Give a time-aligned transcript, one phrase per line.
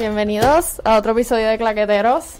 [0.00, 2.36] bienvenidos a otro episodio de Claqueteros.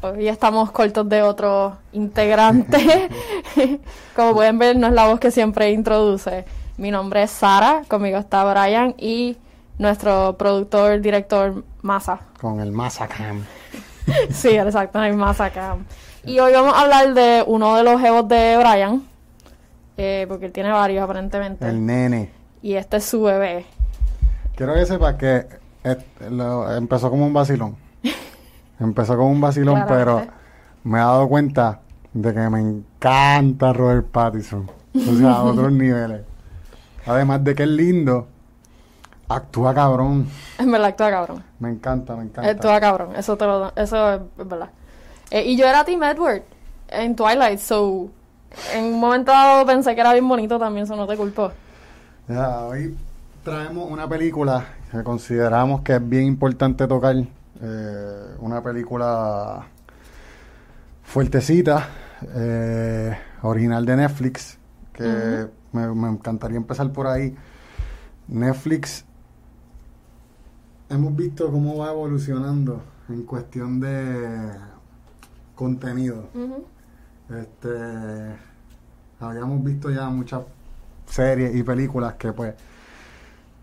[0.00, 3.08] Hoy estamos cortos de otro integrante.
[4.16, 6.44] Como pueden ver, no es la voz que siempre introduce.
[6.76, 9.36] Mi nombre es Sara, conmigo está Brian y
[9.78, 12.18] nuestro productor, director Masa.
[12.40, 13.44] Con el Masacam.
[14.30, 15.84] sí, exacto, el Masacam.
[16.24, 19.04] Y hoy vamos a hablar de uno de los jevos de Brian,
[19.96, 21.64] eh, porque él tiene varios aparentemente.
[21.64, 22.32] El nene.
[22.60, 23.66] Y este es su bebé.
[24.56, 25.46] Quiero que sepa que
[26.30, 27.76] lo- empezó como un vacilón.
[28.80, 30.22] Empezó como un vacilón, pero
[30.84, 31.80] me he dado cuenta
[32.12, 34.70] de que me encanta Robert Pattinson.
[34.94, 36.22] O sea, a otros niveles.
[37.06, 38.28] Además de que es lindo,
[39.28, 40.28] actúa cabrón.
[40.58, 41.42] En verdad, actúa cabrón.
[41.58, 42.50] Me encanta, me encanta.
[42.50, 43.16] Actúa cabrón.
[43.16, 44.70] Eso, te lo, eso es, es verdad.
[45.30, 46.42] Eh, y yo era Team Edward
[46.88, 48.08] en Twilight, so
[48.74, 51.50] en un momento dado pensé que era bien bonito también, eso no te culpo.
[52.28, 52.96] Ya, hoy
[53.44, 54.64] traemos una película
[55.04, 57.16] consideramos que es bien importante tocar.
[57.60, 59.66] eh, una película
[61.02, 61.88] fuertecita,
[62.34, 64.58] eh, original de Netflix,
[64.92, 67.34] que me, me encantaría empezar por ahí.
[68.28, 69.04] Netflix,
[70.88, 74.50] hemos visto cómo va evolucionando en cuestión de
[75.54, 76.28] contenido.
[77.28, 78.36] Este,
[79.20, 80.42] habíamos visto ya muchas
[81.06, 82.54] series y películas que pues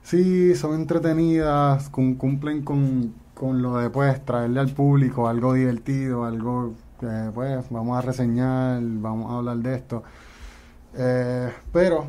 [0.06, 6.25] sí son entretenidas, cum- cumplen con, con lo de pues traerle al público algo divertido,
[6.25, 10.03] algo que pues vamos a reseñar, vamos a hablar de esto.
[10.95, 12.08] Eh, pero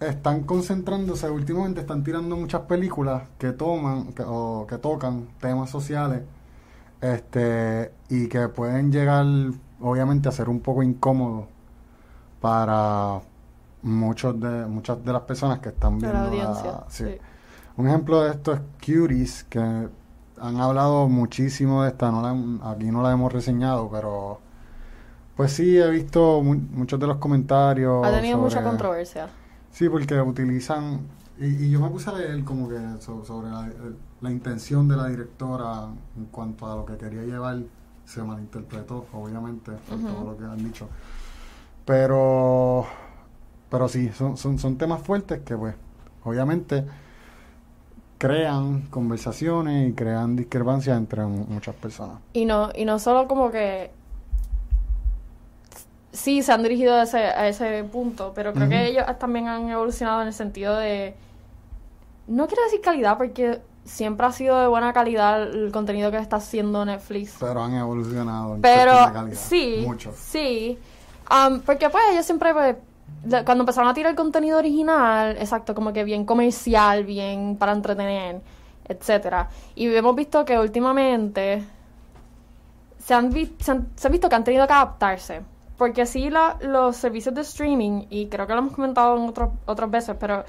[0.00, 6.22] están concentrándose, últimamente están tirando muchas películas que toman que, o que tocan temas sociales
[7.02, 9.26] este y que pueden llegar
[9.80, 11.48] obviamente a ser un poco incómodo
[12.40, 13.20] para
[13.86, 16.84] muchos de muchas de las personas que están viendo la la- audiencia.
[16.88, 17.04] sí.
[17.04, 17.18] sí.
[17.76, 22.86] un ejemplo de esto es Cuties que han hablado muchísimo de esta no la aquí
[22.90, 24.40] no la hemos reseñado pero
[25.36, 29.28] pues sí he visto mu- muchos de los comentarios Ha tenido mucha controversia.
[29.70, 31.00] Sí, porque utilizan,
[31.38, 33.50] y, y yo me puse a leer como que so- sobre
[34.22, 37.58] la, intención de la directora en cuanto a lo que quería llevar,
[38.06, 40.88] se malinterpretó, obviamente, por todo lo que han dicho.
[41.84, 42.86] Pero,
[43.70, 45.74] pero sí, son, son, son temas fuertes que pues,
[46.24, 46.84] obviamente,
[48.18, 52.18] crean conversaciones y crean discrepancias entre mu- muchas personas.
[52.32, 53.90] Y no, y no solo como que
[56.12, 59.68] sí se han dirigido a ese, a ese punto, pero creo que ellos también han
[59.68, 61.14] evolucionado en el sentido de
[62.26, 66.36] no quiero decir calidad porque siempre ha sido de buena calidad el contenido que está
[66.36, 67.36] haciendo Netflix.
[67.38, 69.36] Pero han evolucionado en Pero de calidad.
[69.36, 70.12] sí, Mucho.
[70.16, 70.78] sí.
[71.30, 72.76] Um, porque pues ellos siempre, pues,
[73.44, 78.40] cuando empezaron a tirar el contenido original, exacto, como que bien comercial, bien para entretener,
[78.86, 79.48] etcétera.
[79.74, 81.64] Y hemos visto que últimamente
[82.98, 85.42] se han, vi- se han, visto que han tenido que adaptarse.
[85.76, 86.30] Porque sí,
[86.60, 90.44] los servicios de streaming, y creo que lo hemos comentado en otros otras veces, pero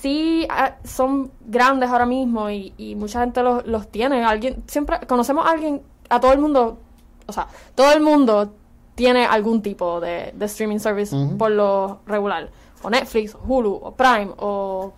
[0.00, 4.24] sí ah, son grandes ahora mismo y, y mucha gente los, los tiene.
[4.24, 6.78] Alguien, siempre conocemos a alguien, a todo el mundo,
[7.26, 8.54] o sea, todo el mundo
[8.98, 12.50] tiene algún tipo de, de streaming service por lo regular.
[12.82, 14.92] O Netflix, o Hulu, o Prime, o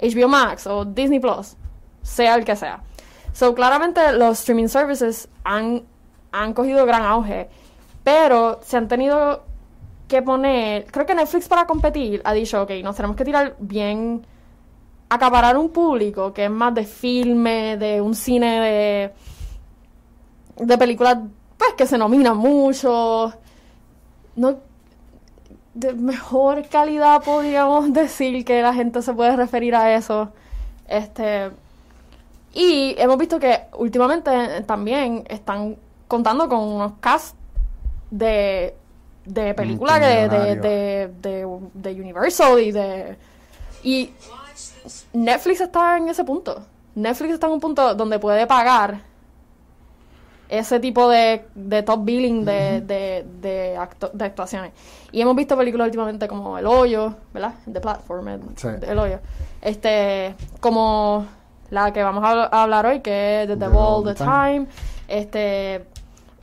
[0.00, 1.54] HBO Max, o Disney Plus,
[2.00, 2.82] sea el que sea.
[3.34, 5.82] So, claramente los streaming services han,
[6.32, 7.50] han cogido gran auge,
[8.02, 9.44] pero se han tenido
[10.08, 14.26] que poner, creo que Netflix para competir ha dicho, ok, nos tenemos que tirar bien,
[15.10, 19.12] acaparar un público que es más de filme, de un cine de,
[20.64, 21.18] de películas,
[21.58, 23.34] pues que se nominan mucho,
[24.36, 24.56] no,
[25.74, 30.32] de mejor calidad podríamos decir que la gente se puede referir a eso,
[30.88, 31.50] este,
[32.54, 35.76] y hemos visto que últimamente también están
[36.06, 37.36] contando con unos cast
[38.10, 38.74] de,
[39.24, 43.16] de películas de, de, de, de Universal y de...
[43.82, 44.10] Y
[45.14, 46.62] Netflix está en ese punto.
[46.94, 49.00] Netflix está en un punto donde puede pagar
[50.58, 54.72] ese tipo de, de top billing de, de, de, acto- de actuaciones.
[55.10, 57.54] Y hemos visto películas últimamente como El Hoyo, ¿verdad?
[57.72, 58.68] The Platform, el, Sí.
[58.82, 59.18] El Hoyo.
[59.62, 61.26] Este, como
[61.70, 64.14] la que vamos a, habl- a hablar hoy, que es The The Devil All the
[64.14, 64.66] the Time.
[65.08, 65.86] Este,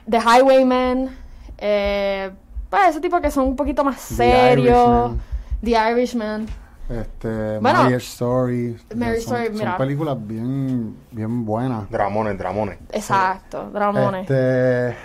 [0.09, 1.15] The Highwayman.
[1.59, 2.31] Eh,
[2.69, 5.11] pues ese tipo que son un poquito más The serios.
[5.11, 5.21] Irishman.
[5.63, 6.47] The Irishman.
[6.89, 8.77] Este, Bueno, Marriage Story.
[8.95, 9.71] Marriage son, Story, mira.
[9.71, 11.89] Son películas bien, bien buenas.
[11.89, 12.79] Dramones, dramones.
[12.91, 14.21] Exacto, Dramones.
[14.21, 14.95] Este,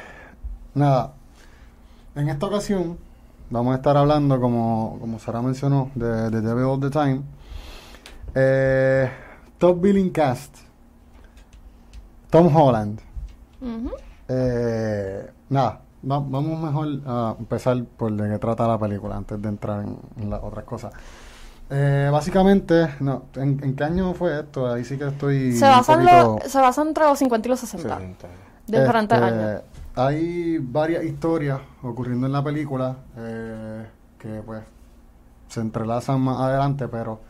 [0.74, 1.12] nada.
[2.14, 2.96] En esta ocasión
[3.50, 7.20] vamos a estar hablando, como, como Sara mencionó, de The Devil All the Time.
[8.34, 9.10] Eh,
[9.58, 10.56] Top Billing Cast
[12.30, 12.98] Tom Holland.
[14.28, 19.48] Eh, nada, va- vamos mejor a empezar por de qué trata la película antes de
[19.48, 20.92] entrar en, en las otras cosas.
[21.70, 24.70] Eh, básicamente, no, ¿en, en qué año fue esto?
[24.70, 27.48] Ahí sí que estoy Se un basa, en poquito- lo- se basa entre los 50
[27.48, 27.96] y los 60.
[27.96, 28.28] 60.
[28.66, 29.62] Diferentes Este, años.
[29.96, 33.86] Hay varias historias ocurriendo en la película eh,
[34.18, 34.62] que pues
[35.48, 37.20] se entrelazan más adelante, pero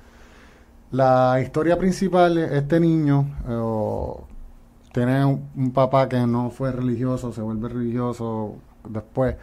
[0.90, 4.22] la historia principal es este niño eh,
[4.92, 8.54] tiene un, un papá que no fue religioso, se vuelve religioso
[8.88, 9.36] después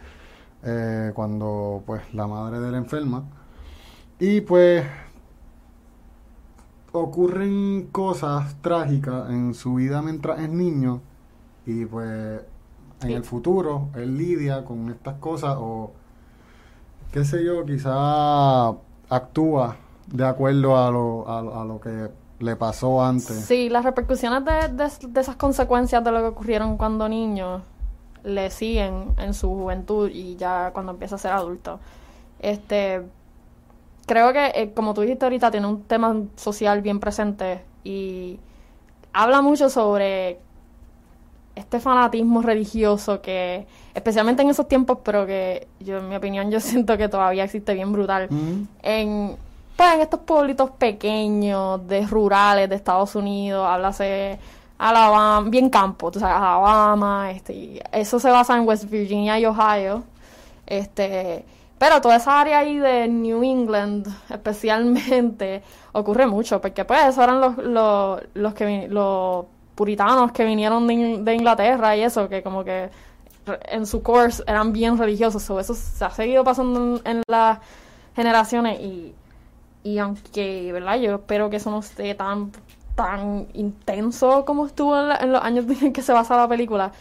[0.64, 3.22] eh, cuando pues la madre de él enferma
[4.22, 4.84] y pues
[6.92, 11.00] ocurren cosas trágicas en su vida mientras es niño
[11.66, 12.40] y pues
[13.02, 13.12] en Sí.
[13.14, 15.90] el futuro él lidia con estas cosas o
[17.10, 18.68] qué sé yo, quizá
[19.08, 19.76] actúa
[20.06, 22.08] de acuerdo a lo, a, lo- a lo que
[22.38, 23.44] le pasó antes.
[23.44, 27.62] Sí, las repercusiones de, de- de esas consecuencias de lo que ocurrieron cuando niño
[28.24, 31.80] le siguen en su juventud y ya cuando empieza a ser adulto.
[32.38, 33.02] Este,
[34.12, 38.38] creo que, eh, como tú dijiste ahorita, tiene un tema social bien presente y
[39.14, 40.38] habla mucho sobre
[41.54, 46.60] este fanatismo religioso que, especialmente en esos tiempos, pero que yo, en mi opinión, yo
[46.68, 48.66] siento que todavía existe bien brutal Ujú.
[48.82, 49.36] en,
[49.76, 54.38] pues, en estos pueblitos pequeños, de rurales de Estados Unidos, háblase
[54.76, 59.46] Alabama, bien campo, tú sabes, Alabama, este, y eso se basa en West Virginia y
[59.46, 60.02] Ohio,
[60.66, 61.46] este,
[61.82, 65.62] pero toda esa área ahí de New England, especialmente,
[65.92, 71.18] ocurre mucho, porque pues esos eran los, los, los que los puritanos que vinieron de,
[71.22, 72.88] de Inglaterra y eso, que como que
[73.70, 77.58] en su course eran bien religiosos, so, eso se ha seguido pasando en, en las
[78.14, 79.12] generaciones y,
[79.82, 80.96] y aunque, ¿verdad?
[81.00, 82.52] Yo espero que eso no esté tan
[82.94, 86.92] tan intenso como estuvo en, la- en los años en que se basa la película.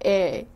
[0.00, 0.46] eh,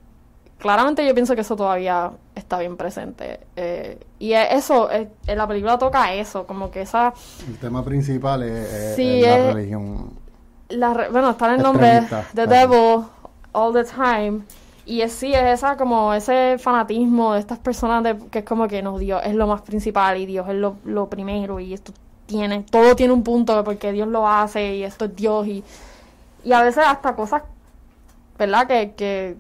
[0.63, 3.41] claramente yo pienso que eso todavía está bien presente.
[3.57, 7.13] eh, y eso, eh, en la película toca eso, como que esa...
[7.49, 10.11] El tema principal es, es- Sí, es la es- religión.
[10.69, 12.03] La, re- bueno, está en el nombre
[12.35, 12.47] The.
[12.47, 13.05] Devil
[13.53, 14.41] All the Time.
[14.87, 18.67] Y es, sí, es esa como ese fanatismo de estas personas de, que es como
[18.69, 21.93] que no, Dios es lo más principal y Dios es lo, lo primero y esto
[22.27, 25.63] tiene, todo tiene un punto porque Dios lo hace y esto es Dios y,
[26.45, 27.43] y a veces hasta cosas,
[28.39, 28.67] ¿verdad?
[28.67, 29.37] Que, que,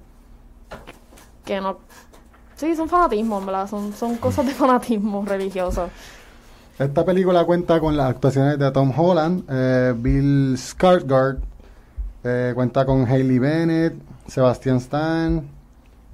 [1.44, 1.78] que no,
[2.56, 3.68] sí, son fanatismos, ¿verdad?
[3.68, 5.88] Son, son cosas de fanatismo religioso.
[6.78, 11.38] Esta película cuenta con las actuaciones de Tom Holland, eh, Bill Skarsgård,
[12.24, 13.94] eh, cuenta con Hailey Bennett,
[14.26, 15.46] Sebastian Stan,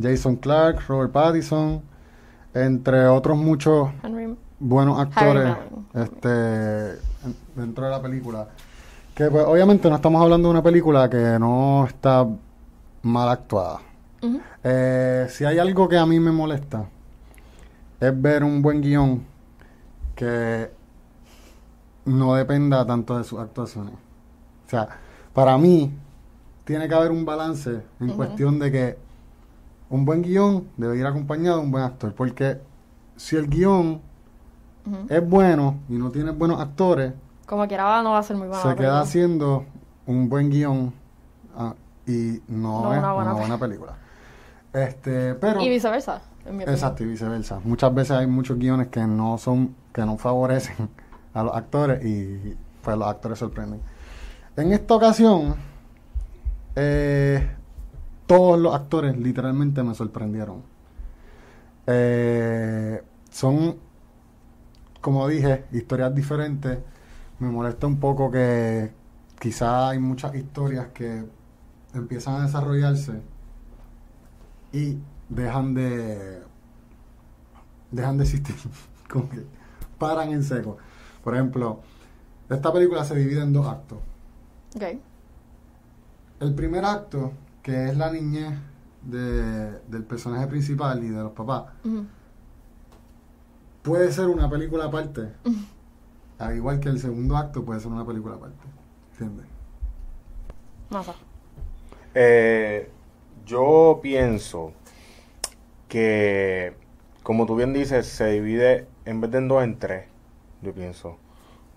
[0.01, 1.81] Jason Clark, Robert Pattinson,
[2.55, 5.55] entre otros muchos Henry, buenos actores
[5.95, 8.49] este, en- dentro de la película.
[9.15, 12.27] Que pues obviamente no estamos hablando de una película que no está
[13.03, 13.81] mal actuada.
[14.65, 16.87] Eh, si hay algo que a mí me molesta,
[18.01, 19.25] es ver un buen guion
[20.15, 20.71] que
[22.05, 23.95] no dependa tanto de sus actuaciones.
[24.67, 24.89] O sea,
[25.33, 25.93] para mí
[26.65, 28.99] tiene que haber un balance en cuestión de que
[29.91, 32.15] un buen guion debe ir acompañado de un buen actor.
[32.15, 32.61] Porque
[33.17, 34.01] si el guion
[35.09, 37.13] es bueno y no tiene buenos actores,
[37.47, 39.01] Como quiera no va a ser muy buena se queda película.
[39.01, 39.65] haciendo
[40.07, 40.93] un buen guion
[41.57, 41.75] ah,
[42.07, 43.97] y no, No es una buena, película.
[44.73, 47.61] Este, pero Y viceversa, exacto y viceversa.
[47.65, 50.89] Muchas veces hay muchos guiones que no son que no favorecen
[51.35, 53.81] a los actores y pues los actores sorprenden.
[54.57, 55.55] En esta ocasión
[56.77, 57.49] eh,
[58.27, 60.63] todos los actores literalmente me sorprendieron.
[61.87, 63.77] Eh, son
[65.01, 66.79] como dije, historias diferentes.
[67.39, 68.93] Me molesta un poco que
[69.41, 71.25] quizá hay muchas historias que
[71.95, 73.23] empiezan a desarrollarse
[74.73, 74.99] y
[75.29, 76.43] dejan de
[77.91, 78.55] dejan de existir.
[79.11, 79.45] como que
[79.99, 80.77] paran en seco.
[81.25, 81.81] Por ejemplo,
[82.49, 83.99] esta película se divide en dos actos.
[84.77, 84.83] Ok.
[86.41, 87.33] El primer acto,
[87.63, 88.55] que es la niñez
[89.03, 91.65] de- del personaje principal y de los papás,
[93.83, 95.33] puede ser una película aparte.
[96.39, 98.65] Al igual que el segundo acto puede ser una película aparte.
[99.13, 99.47] ¿Entiendes?
[102.15, 102.91] Eh,
[103.49, 104.73] yo pienso
[105.89, 106.75] que,
[107.23, 110.05] como tú bien dices, se divide en vez de en dos, en tres.
[110.63, 111.17] Yo pienso.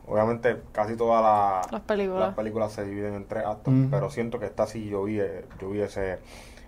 [0.08, 2.20] Obviamente, casi todas la- Las películas.
[2.28, 3.90] las películas se dividen en tres actos, Mm.
[3.90, 6.20] pero siento que esta sí yo vi, eh, yo vi ese,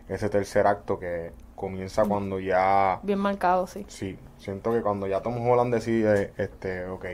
[0.07, 2.99] ese tercer acto que comienza cuando ya.
[3.03, 3.85] Bien marcado, sí.
[3.89, 7.05] Sí, siento que cuando ya Tom Holland decide, este, ok,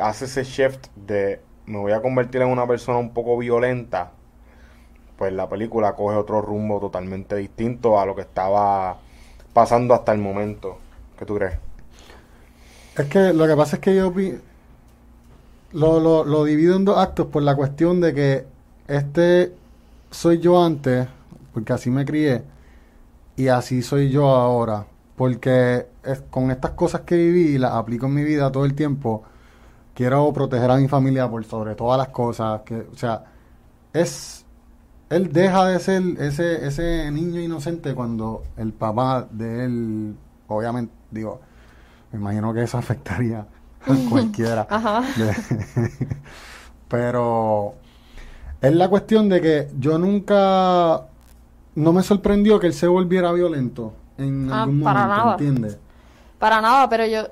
[0.00, 4.12] hace ese shift de me voy a convertir en una persona un poco violenta,
[5.22, 8.98] pues la película coge otro rumbo totalmente distinto a lo que estaba
[9.52, 10.78] pasando hasta el momento.
[11.16, 11.54] ¿Qué tú crees?
[12.98, 14.34] Es que lo que pasa es que yo vi,
[15.74, 18.46] lo, lo, lo divido en dos actos por la cuestión de que
[18.88, 19.52] este
[20.10, 21.06] soy yo antes,
[21.54, 22.42] porque así me crié,
[23.36, 24.86] y así soy yo ahora.
[25.14, 25.86] Porque
[26.30, 29.22] con estas cosas que viví y las aplico en mi vida todo el tiempo,
[29.94, 32.62] quiero proteger a mi familia por sobre todas las cosas.
[32.62, 33.26] Que, o sea,
[33.92, 34.41] es.
[35.12, 40.16] Él deja de ser ese, ese niño inocente cuando el papá de él,
[40.48, 41.40] obviamente, digo,
[42.12, 44.66] me imagino que eso afectaría a cualquiera.
[44.70, 45.02] Ajá.
[46.88, 47.74] Pero
[48.60, 51.02] es la cuestión de que yo nunca
[51.74, 55.32] no me sorprendió que él se volviera violento en Ah, algún para momento, nada.
[55.32, 55.78] ¿entiendes?
[56.38, 57.28] Para nada, pero yo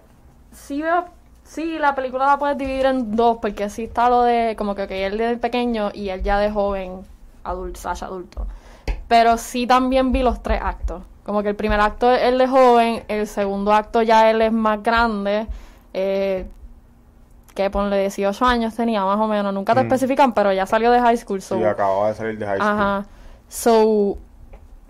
[0.53, 1.05] sí veo,
[1.45, 4.87] sí, la película la puedes dividir en dos, porque sí está lo de, como que,
[4.87, 7.01] que él de pequeño y él ya de joven,
[7.50, 8.47] adulto, Sasha adulto.
[9.09, 11.02] Pero sí también vi los tres actos.
[11.25, 14.52] Como que el primer acto es él de joven, el segundo acto ya él es
[14.52, 15.47] más grande,
[15.92, 16.47] eh,
[17.54, 19.87] que ponle 18 años tenía más o menos, nunca te Mm.
[19.87, 21.42] especifican, pero ya salió de high school.
[21.42, 22.69] so- Sí, acababa de salir de high school.
[22.71, 23.07] Ajá.
[23.49, 24.19] So,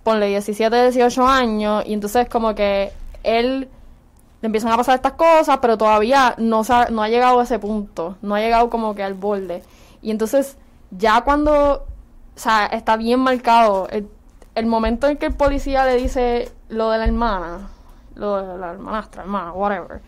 [0.02, 3.68] ponle 17, 18 años, y entonces como que él
[4.42, 7.42] le empiezan a pasar estas cosas, pero todavía no, se ha, no ha llegado a
[7.44, 9.62] ese punto, no ha llegado como que al borde.
[10.02, 10.56] Y entonces,
[10.90, 11.84] ya cuando,
[12.40, 14.08] o sea, está bien marcado, el,
[14.54, 17.68] el momento en que el policía le dice lo de la hermana,
[18.14, 20.00] lo de la hermanastra, hermana, whatever,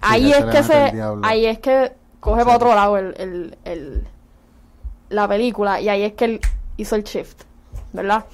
[0.00, 4.06] ahí que es que se, ahí es que coge para otro lado el, el, el,
[5.08, 6.40] la película y ahí es que él
[6.76, 7.42] hizo el shift,
[7.92, 8.26] ¿verdad?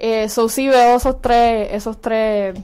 [0.00, 2.58] Eh, so sí veo esos tres, esos tres,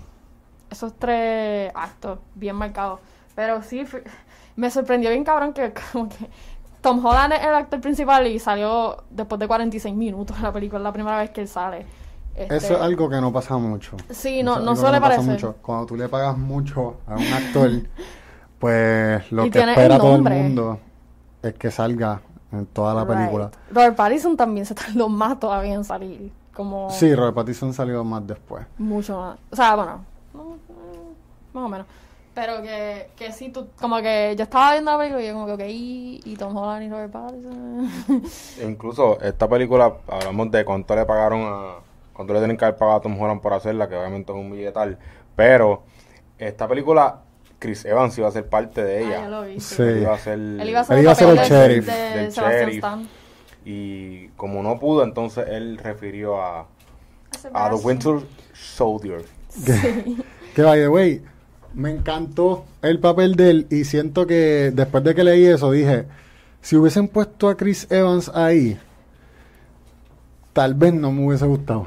[0.68, 2.98] esos tres actos bien marcados.
[3.36, 3.86] Pero sí,
[4.56, 6.28] me sorprendió bien cabrón que como que
[6.84, 10.84] Tom Holland es el actor principal y salió después de 46 minutos la película, es
[10.84, 11.86] la primera vez que él sale.
[12.36, 13.96] Este, Eso es algo que no pasa mucho.
[14.10, 15.32] Sí, no, no suele pasa parecer.
[15.32, 15.56] mucho.
[15.62, 17.70] Cuando tú le pagas mucho a un actor,
[18.58, 20.78] pues lo Y que el espera todo el mundo
[21.42, 22.20] es que salga
[22.52, 23.14] en toda la Right.
[23.16, 23.50] película.
[23.70, 26.32] Robert Pattinson también se tardó más todavía en salir.
[26.54, 28.64] Como Sí, Robert Pattinson salió más después.
[28.78, 29.38] mucho más.
[29.50, 30.56] O sea, bueno, no,
[31.52, 31.86] más o menos.
[32.34, 35.46] Pero que, que sí, tú, como que yo estaba viendo la película y yo como
[35.46, 37.90] que, ok, y, y Tom Holland y Robert Pattinson.
[38.68, 41.74] Incluso esta película, hablamos de cuánto le pagaron a.
[42.12, 44.50] cuánto le tienen que haber pagado a Tom Holland por hacerla, que obviamente es un
[44.50, 44.98] billetal.
[45.36, 45.84] Pero
[46.38, 47.20] esta película,
[47.60, 49.20] Chris Evans iba a ser parte de Ah, ella.
[49.20, 49.74] ya lo vi, sí.
[49.76, 49.82] Sí.
[49.82, 50.32] Él iba a ser.
[50.38, 51.86] Él iba a ser Él el iba a ser papel el de- sheriff.
[51.86, 52.76] de, Del Sebastian sheriff.
[52.78, 53.08] Stan.
[53.64, 56.66] Y como no pudo, entonces él refirió a,
[57.52, 58.16] a The Winter
[58.52, 59.24] Soldier.
[59.64, 60.16] Que,
[60.54, 61.22] que, by the way,
[61.74, 66.06] me encantó el papel de él y siento que después de que leí eso dije,
[66.60, 68.78] si hubiesen puesto a Chris Evans ahí,
[70.52, 71.86] tal vez no me hubiese gustado.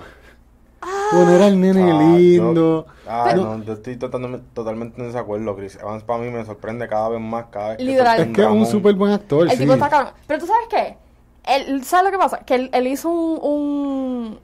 [1.11, 2.53] Poner al nene Ah, lindo.
[2.53, 3.57] yo- ah, No.
[3.57, 5.55] no, yo estoy totalmente, totalmente en desacuerdo.
[5.55, 7.45] Chris Evans para mí me sorprende cada vez más.
[7.49, 8.15] Cada vez que Literal.
[8.17, 9.57] suelta Es que es un súper buen actor, El sí.
[9.59, 10.13] tipo está cabrón.
[10.27, 10.97] Pero tú sabes qué?
[11.45, 12.39] Él, ¿Sabes lo que pasa?
[12.39, 14.39] Que él, él hizo un, un-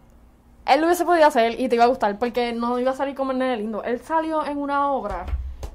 [0.65, 3.15] Él lo hubiese podido hacer y te iba a gustar porque no iba a salir
[3.15, 3.83] como el nene lindo.
[3.83, 5.25] Él salió en una obra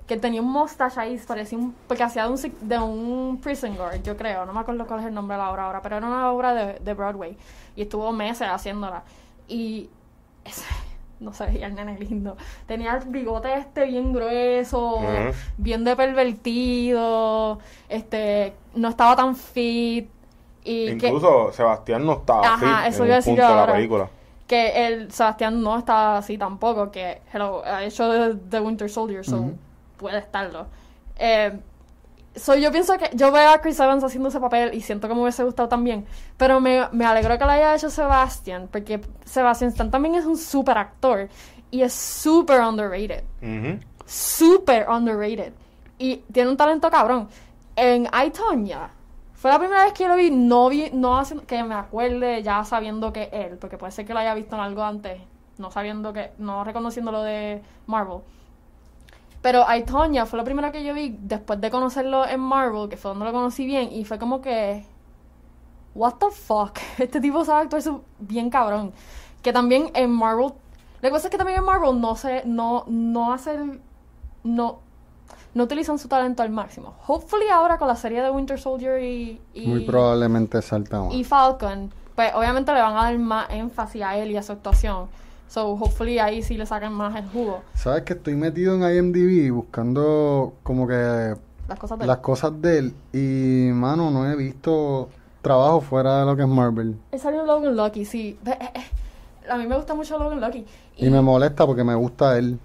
[0.06, 1.74] que tenía un mustache ahí, parecía un...
[1.86, 4.46] Porque hacía de un, de un prison guard, yo creo.
[4.46, 6.54] No me acuerdo cuál es el nombre de la obra ahora, pero era una obra
[6.54, 7.36] de, de Broadway.
[7.76, 9.02] Y estuvo meses haciéndola.
[9.46, 9.90] Y...
[10.44, 10.64] Ese,
[11.20, 12.36] no sé, y el nene lindo.
[12.66, 15.00] Tenía el bigote este bien grueso,
[15.56, 20.08] bien de pervertido, este, no estaba tan fit.
[20.64, 23.54] Y que, Incluso Sebastián no estaba Ajá, fit eso en iba a decir punto de
[23.54, 23.72] la ahora.
[23.74, 24.08] película.
[24.48, 29.52] Que el Sebastián no estaba así tampoco, que hello, ha hecho de Winter Soldier, so
[29.96, 30.66] puede estarlo.
[31.16, 31.56] Eh,
[32.34, 35.14] so yo pienso que yo veo a Chris Evans haciendo ese papel y siento que
[35.14, 39.70] me hubiese gustado también, pero me, me alegró que lo haya hecho Sebastian, porque Sebastian
[39.70, 41.28] Stan también es un super actor
[41.70, 43.78] y es super underrated Ujú.
[44.06, 45.52] super underrated.
[45.98, 47.28] Y tiene un talento cabrón.
[47.76, 48.88] En I, Tonya,
[49.38, 52.42] fue la primera vez que yo lo vi, no vi, no haciendo, que me acuerde
[52.42, 55.20] ya sabiendo que él, porque puede ser que lo haya visto en algo antes,
[55.58, 58.18] no sabiendo que, no reconociendo lo de Marvel.
[59.40, 62.96] Pero I, Tonya fue lo primero que yo vi después de conocerlo en Marvel, que
[62.96, 64.84] fue donde lo conocí bien, y fue como que,
[65.94, 67.82] what the fuck, este tipo sabe actuar
[68.18, 68.92] bien cabrón.
[69.42, 70.52] Que también en Marvel,
[71.00, 73.80] la cosa es que también en Marvel no se, no, no hacen,
[74.42, 74.80] no,
[75.54, 76.94] no utilizan su talento al máximo.
[77.06, 81.14] Hopefully ahora con la serie de Winter Soldier y, y, Muy probablemente salta más.
[81.14, 84.52] y Falcon, pues obviamente le van a dar más énfasis a él y a su
[84.52, 85.06] actuación.
[85.48, 87.62] So hopefully ahí sí le sacan más el jugo.
[87.74, 91.34] Sabes que estoy metido en IMDb buscando como que
[91.66, 95.08] Las cosas de las cosas de él y mano no he visto
[95.40, 96.96] trabajo fuera de lo que es Marvel.
[97.10, 98.38] Él salió Logan Lucky, sí.
[98.44, 100.66] Eh, eh, A mí me gusta mucho Logan Lucky.
[100.98, 102.58] Y me molesta porque me gusta él.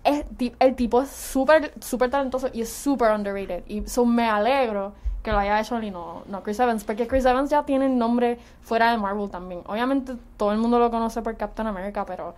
[0.59, 3.63] El tipo es súper súper talentoso y es súper underrated.
[3.67, 6.83] Y so me alegro que lo haya hecho y no, no Chris Evans.
[6.83, 9.61] Porque Chris Evans ya tiene el nombre fuera de Marvel también.
[9.67, 12.35] Obviamente todo el mundo lo conoce por Captain America, pero,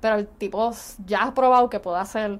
[0.00, 0.70] pero el tipo
[1.06, 2.38] ya ha probado que puede hacer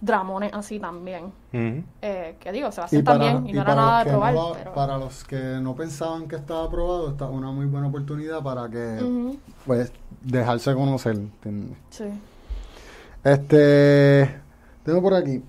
[0.00, 1.32] dramones así también.
[1.52, 4.04] Eh, que digo, se va a hacer también y no era para nada los de
[4.04, 4.34] que probar.
[4.34, 4.72] no lo- pero...
[4.74, 8.68] para los que no pensaban que estaba aprobado, esta es una muy buena oportunidad para
[8.68, 9.92] que, Ujú, pues,
[10.22, 11.16] dejarse conocer.
[11.16, 11.76] ¿entiendes?
[11.90, 12.04] sí.
[13.24, 14.30] Este,
[14.84, 15.42] tengo por aquí.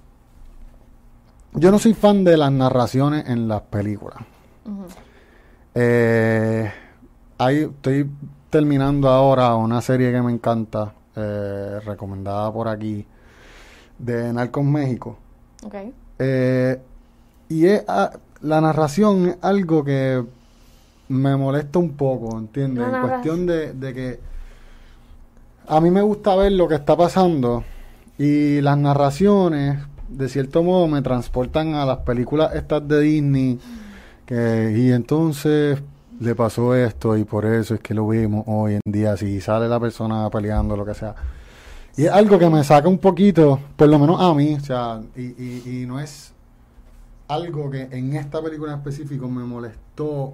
[1.54, 4.18] Yo no soy fan de las narraciones en las películas.
[5.74, 6.72] Eh,
[7.38, 8.10] ahí estoy
[8.50, 13.06] terminando ahora una serie que me encanta, eh, recomendada por aquí,
[14.00, 15.18] de Narcos México.
[15.66, 15.76] Ok.
[16.20, 16.82] Eh,
[17.50, 20.24] y es, ah, la narración es algo que
[21.10, 22.88] me molesta un poco, ¿entiendes?
[22.88, 24.20] En cuestión de, de que
[25.68, 27.64] a mí me gusta ver lo que está pasando
[28.18, 33.60] y las narraciones, de cierto modo, me transportan a las películas estas de Disney.
[34.30, 35.82] Y entonces
[36.20, 39.68] le pasó esto y por eso es que lo vimos hoy en día, si sale
[39.68, 41.16] la persona peleando, lo que sea.
[41.98, 45.02] Y es algo que me saca un poquito, por lo menos a mí, o sea,
[45.16, 46.34] y, y, y no es
[47.28, 50.34] algo que en esta película en específico me molestó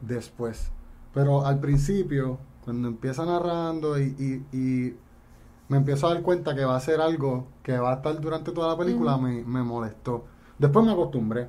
[0.00, 0.70] después.
[1.12, 2.38] Pero al principio,
[2.70, 4.14] cuando empieza narrando y,
[4.52, 4.96] y, y
[5.68, 8.52] me empiezo a dar cuenta que va a ser algo que va a estar durante
[8.52, 10.24] toda la película, me, me molestó.
[10.56, 11.48] Después me acostumbré.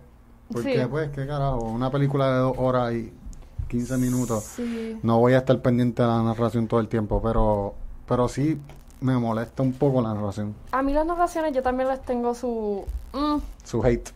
[0.52, 0.88] Porque, Sí.
[0.90, 3.14] pues, qué carajo, una película de dos horas y
[3.68, 4.44] 15 minutos.
[4.44, 4.98] Sí.
[5.04, 7.76] No voy a estar pendiente de la narración todo el tiempo, pero,
[8.08, 8.60] pero sí
[9.00, 10.56] me molesta un poco la narración.
[10.72, 12.84] A mí las narraciones yo también les tengo su...
[13.14, 14.10] mm, Su hate.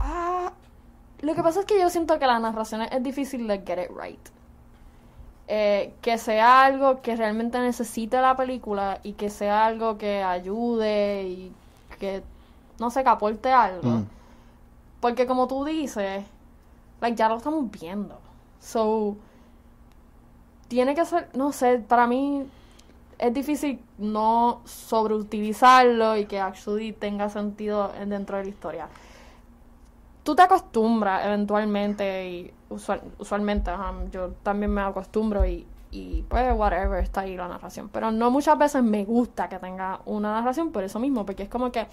[0.00, 0.52] Ah,
[1.20, 3.90] lo que pasa es que yo siento que las narraciones es difícil de get it
[3.96, 4.18] right.
[5.48, 11.24] Eh, que sea algo que realmente necesite la película y que sea algo que ayude
[11.24, 11.52] y
[11.98, 12.22] que,
[12.78, 13.88] no sé, que aporte algo.
[13.90, 14.06] Mm.
[15.00, 16.24] Porque como tú dices,
[17.00, 18.18] like, ya lo estamos viendo.
[18.60, 19.16] So,
[20.68, 22.46] tiene que ser, no sé, para mí
[23.18, 28.88] es difícil no sobreutilizarlo y que actually tenga sentido en- dentro de la historia.
[30.22, 33.70] Tú te acostumbras eventualmente y usual- usualmente,
[34.10, 37.88] yo también me acostumbro y, y pues whatever, está ahí la narración.
[37.88, 41.48] Pero no muchas veces me gusta que tenga una narración por eso mismo, porque es
[41.48, 41.88] como que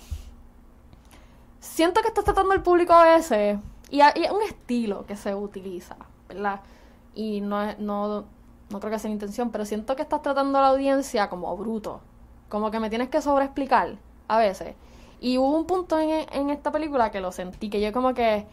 [1.60, 5.96] siento que estás tratando al público a veces y, es un estilo que se utiliza,
[6.28, 6.62] ¿verdad?
[7.16, 8.26] Y no, no,
[8.70, 11.56] no creo que sea la intención, pero siento que estás tratando a la audiencia como
[11.58, 12.02] bruto,
[12.48, 14.76] como que me tienes que sobreexplicar a veces.
[15.22, 18.46] Y hubo un punto en, en esta película que lo sentí, que yo como que...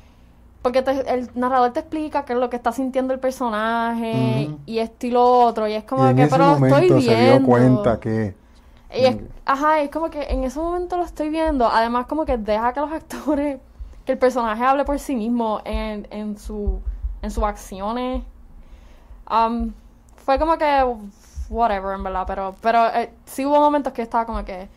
[0.62, 4.79] Porque te- el narrador te explica qué es lo que está sintiendo el personaje y
[4.81, 7.02] esto y lo otro, y es como y en que, ese pero lo momento estoy
[7.02, 7.48] se dio viendo.
[7.48, 8.35] cuenta que...
[8.94, 9.26] Y es- Mm.
[9.44, 11.66] ajá, es como que en ese momento lo estoy viendo.
[11.68, 13.61] Además, como que deja que los actores,
[14.05, 16.81] que el personaje hable por sí mismo en, en su
[17.22, 18.22] en sus acciones.
[19.31, 19.72] Um,
[20.24, 20.85] fue como que
[21.50, 24.68] whatever, en verdad, pero pero eh, sí hubo momentos que estaba como que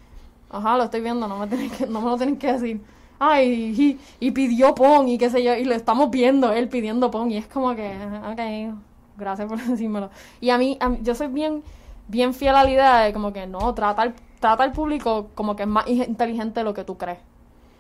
[0.50, 2.82] ajá, lo estoy viendo, no me tienen que no me lo tienen que decir.
[3.22, 7.12] Ay, y, y pidió pon y qué sé yo, y lo estamos viendo él pidiendo
[7.12, 7.92] pon y es como que
[8.32, 8.80] ok,
[9.18, 10.10] gracias por decírmelo.
[10.40, 11.64] Y a mí, a mí- yo soy bien
[12.08, 15.56] bien fiel a la idea de como que no, trata al, trata al público como
[15.56, 17.20] que es más inteligente de lo que tú crees.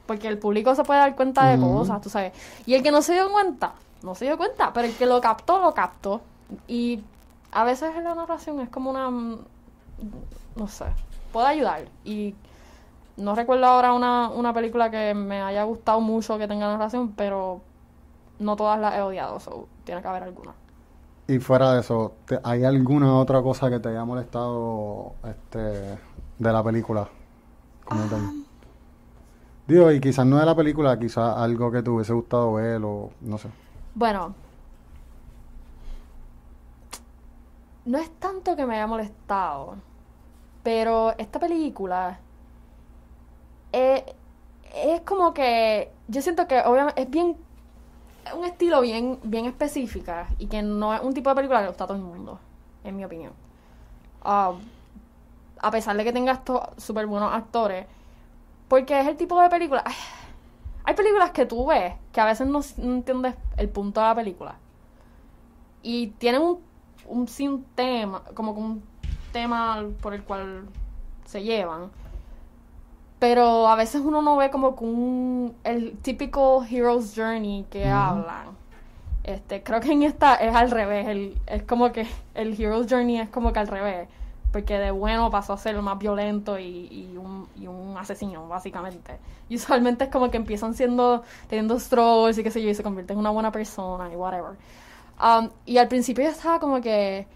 [0.05, 2.33] Porque el público se puede dar cuenta de cosas, tú sabes.
[2.65, 4.73] Y el que no se dio cuenta, no se dio cuenta.
[4.73, 6.21] Pero el que lo captó, lo captó.
[6.67, 7.01] Y
[7.51, 9.09] a veces en la narración es como una...
[9.09, 9.37] mm,
[10.55, 10.85] No sé,
[11.31, 11.85] puede ayudar.
[12.03, 12.33] Y
[13.19, 17.61] no recuerdo ahora una, una película que me haya gustado mucho que tenga narración, pero
[18.39, 20.53] no todas las he odiado, so tiene que haber alguna.
[21.27, 26.53] Y fuera de eso, ¿te- ¿hay alguna otra cosa que te haya molestado este, de
[26.53, 27.07] la película?
[27.89, 28.31] Ah.
[29.67, 33.11] Digo, y quizás no de la película, quizás algo que te hubiese gustado ver o
[33.21, 33.49] no sé.
[33.93, 34.33] Bueno,
[37.85, 39.75] no es tanto que me haya molestado,
[40.63, 42.19] pero esta película
[43.71, 44.05] eh,
[44.75, 47.35] es como que yo siento que obviamente es bien
[48.25, 51.67] es un estilo bien bien específica y que no es un tipo de película que
[51.67, 52.39] gusta todo el mundo,
[52.83, 53.33] en mi opinión.
[54.21, 54.53] Ah,
[55.61, 57.85] a pesar de que tenga estos súper buenos actores,
[58.67, 59.83] porque es el tipo de película.
[59.85, 59.95] ay,
[60.83, 64.55] hay películas que tú ves que a veces no, entiendes el punto de la película.
[65.81, 66.59] Y tienen un,
[67.07, 68.83] un sin tema, como un
[69.31, 70.67] tema por el cual
[71.25, 71.91] se llevan.
[73.19, 77.93] Pero a veces uno no ve como que un, el típico Hero's Journey que Ujú.
[77.93, 78.47] hablan.
[79.23, 83.19] Este, creo que en esta es al revés, el, es como que el Hero's Journey
[83.19, 84.07] es como que al revés,
[84.51, 89.19] porque de bueno pasó a ser más violento y, y, un, y un asesino, básicamente.
[89.49, 92.81] Y usualmente es como que empiezan siendo, teniendo struggles y qué sé yo, y se
[92.83, 94.53] convierten en una buena persona y whatever.
[95.21, 97.27] Um, y al principio yo estaba como que,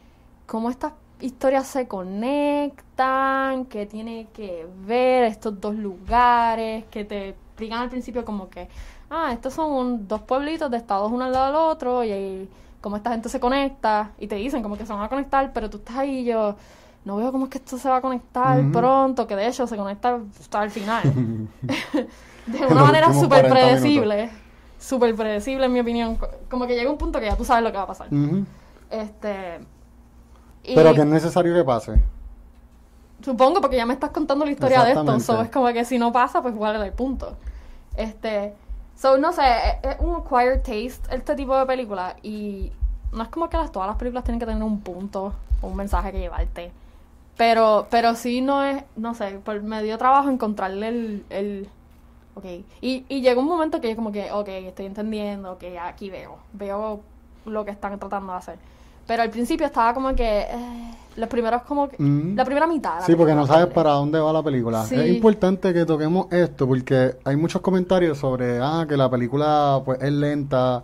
[0.47, 0.93] ¿cómo estas
[1.25, 3.65] historias se conectan?
[3.65, 6.85] ¿Qué tiene que ver estos dos lugares?
[6.91, 8.67] Que te explican al principio como que,
[9.09, 12.49] ah, estos son un- dos pueblitos de estados uno al lado del otro y, ahí
[12.81, 15.69] cómo esta gente se conecta y te dicen como que se van a conectar, pero
[15.69, 16.55] tú estás ahí y yo
[17.05, 19.77] no veo cómo es que esto se va a conectar pronto, que de hecho se
[19.77, 21.03] conecta hasta el final.
[22.47, 24.29] de una manera súper 40 predecible.
[24.79, 26.15] Súper predecible, en mi opinión.
[26.17, 28.07] Co- Como que llega un punto que ya tú sabes lo que va a pasar.
[28.91, 29.59] Este.
[30.63, 32.01] Y Pero que es necesario que pase.
[33.23, 35.19] Supongo, porque ya me estás contando la historia de esto.
[35.19, 37.35] So es como que si no pasa, pues igual el punto.
[37.95, 38.53] Este.
[38.95, 42.15] So, no sé, es, es un acquired taste este tipo de película.
[42.21, 42.71] Y
[43.11, 45.75] no es como que las, todas las películas tienen que tener un punto o un
[45.75, 46.71] mensaje que llevarte.
[47.37, 51.69] Pero, pero sí no es, no sé, por, me dio trabajo encontrarle el, el
[52.35, 52.45] ok.
[52.81, 56.37] Y, y llegó un momento que yo como que, ok, estoy entendiendo, que aquí veo,
[56.53, 57.01] veo
[57.45, 58.59] lo que están tratando de hacer.
[59.07, 62.35] Pero al principio estaba como que, eh, los primeros como que, Mm.
[62.35, 62.99] la primera mitad.
[62.99, 64.83] la Sí, porque no sabes para dónde va la película.
[64.83, 64.95] Sí.
[64.95, 70.01] Es importante que toquemos esto porque hay muchos comentarios sobre, ah, que la película pues
[70.01, 70.81] es lenta.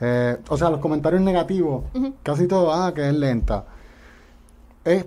[0.00, 1.84] Eh, o sea, los comentarios negativos,
[2.22, 3.64] casi todo, ah, que es lenta.
[4.84, 5.04] Es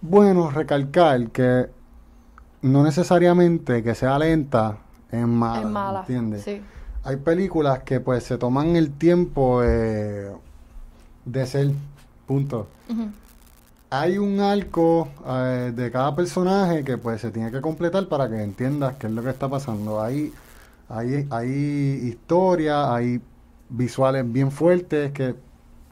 [0.00, 1.66] bueno recalcar que
[2.62, 4.76] no necesariamente que sea lenta
[5.10, 6.00] es mala, Es mala.
[6.00, 6.42] ¿entiendes?
[6.44, 6.60] Sí.
[7.04, 10.30] Hay películas que pues se toman el tiempo eh,
[11.24, 11.70] de ser,
[12.26, 12.66] punto.
[13.90, 18.42] Hay un arco eh, de cada personaje que pues se tiene que completar para que
[18.42, 20.00] entiendas qué es lo que está pasando.
[20.00, 20.32] Hay,
[20.88, 21.50] hay, hay
[22.04, 23.20] historias, hay
[23.68, 25.34] visuales bien fuertes que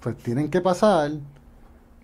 [0.01, 1.12] pues tienen que pasar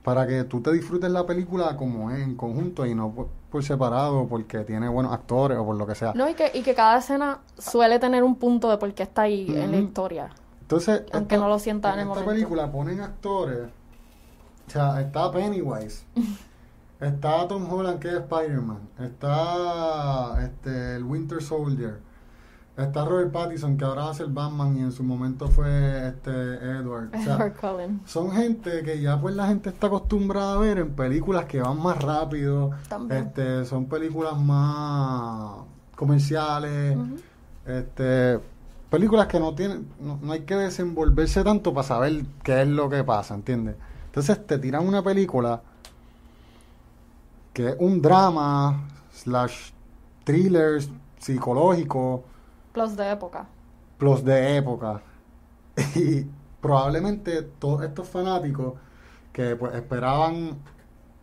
[0.02, 3.62] para que tú te disfrutes la película como es en conjunto y no por, por
[3.62, 6.12] separado porque tiene buenos actores o por lo que sea.
[6.14, 9.22] No, y que, y que cada escena suele tener un punto de por qué está
[9.22, 10.30] ahí en la historia.
[10.72, 12.30] Entonces, Aunque no lo sienta en el esta momento.
[12.30, 13.68] película ponen actores.
[14.66, 16.04] O sea, está Pennywise.
[17.00, 18.78] está Tom Holland, que es Spider-Man.
[18.98, 22.00] Está este, el Winter Soldier.
[22.74, 27.10] Está Robert Pattinson, que ahora a ser Batman y en su momento fue este Edward.
[27.14, 28.00] O sea, Edward Cullen.
[28.06, 31.78] son gente que ya pues la gente está acostumbrada a ver en películas que van
[31.82, 32.70] más rápido.
[32.88, 33.24] También.
[33.26, 35.64] Este, son películas más
[35.96, 36.96] comerciales.
[37.66, 38.40] Este,
[38.92, 42.90] películas que no tienen, no, no hay que desenvolverse tanto para saber qué es lo
[42.90, 43.74] que pasa, ¿entiendes?
[44.04, 45.62] Entonces te tiran una película
[47.54, 49.70] que es un drama slash
[50.24, 50.82] thriller
[51.18, 52.22] psicológico
[52.72, 53.46] Plus de época.
[53.96, 55.00] plus de época
[55.94, 56.26] y
[56.60, 58.74] probablemente todos estos fanáticos
[59.32, 60.58] que pues esperaban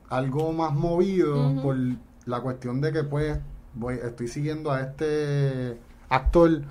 [0.09, 1.77] algo más movido por
[2.25, 3.37] la cuestión de que pues
[3.75, 5.79] voy, estoy siguiendo a este
[6.09, 6.63] actor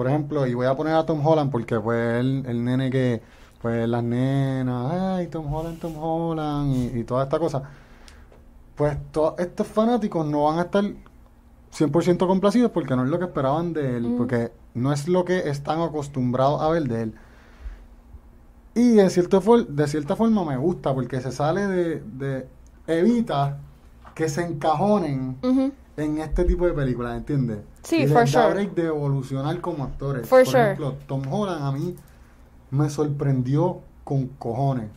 [0.00, 3.20] por ejemplo y voy a poner a Tom Holland porque pues el, el nene que
[3.60, 7.64] pues las nenas ay Tom Holland Tom Holland y, y toda esta cosa
[8.76, 10.84] pues todos estos fanáticos no van a estar
[11.70, 14.16] 100% complacidos porque no es lo que esperaban de él, Mm.
[14.16, 17.14] porque no es lo que están acostumbrados a ver de él.
[18.74, 22.46] Y de, cierto for- de cierta forma me gusta porque se sale de, de-
[22.86, 23.58] evita
[24.14, 25.36] que se encajonen
[25.98, 27.58] en este tipo de películas, ¿entiendes?
[27.82, 28.50] Sí, les for da sure.
[28.54, 30.28] break de evolucionar como actores.
[30.28, 30.62] For Por sure.
[30.64, 31.96] ejemplo, Tom Holland a mí
[32.70, 34.88] me sorprendió con cojones,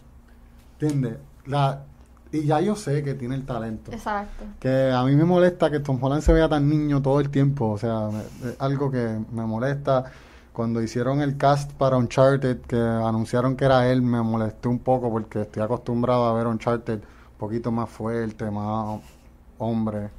[0.79, 1.17] ¿entiendes?
[1.45, 1.83] La,
[2.31, 3.91] y ya yo sé que tiene el talento.
[3.91, 4.43] Exacto.
[4.59, 7.69] Que a mí me molesta que Tom Holland se vea tan niño todo el tiempo.
[7.71, 10.05] O sea, me- es algo que me molesta.
[10.51, 15.09] Cuando hicieron el cast para Uncharted, que anunciaron que era él, me molesté un poco
[15.09, 18.99] porque estoy acostumbrado a ver Uncharted un poquito más fuerte, más
[19.57, 20.09] hombre.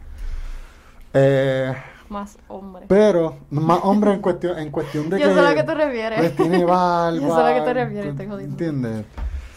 [1.12, 1.72] Eh,
[2.08, 2.84] Más hombre.
[2.88, 5.34] pero, más hombre en cuestión, en cuestión de Yo que...
[5.34, 6.18] sé a lo que te refieres.
[6.18, 7.18] pues, tiene barba.
[7.20, 8.52] Yo sé a lo que te refieres, estoy jodiendo.
[8.52, 9.06] ¿Entiendes?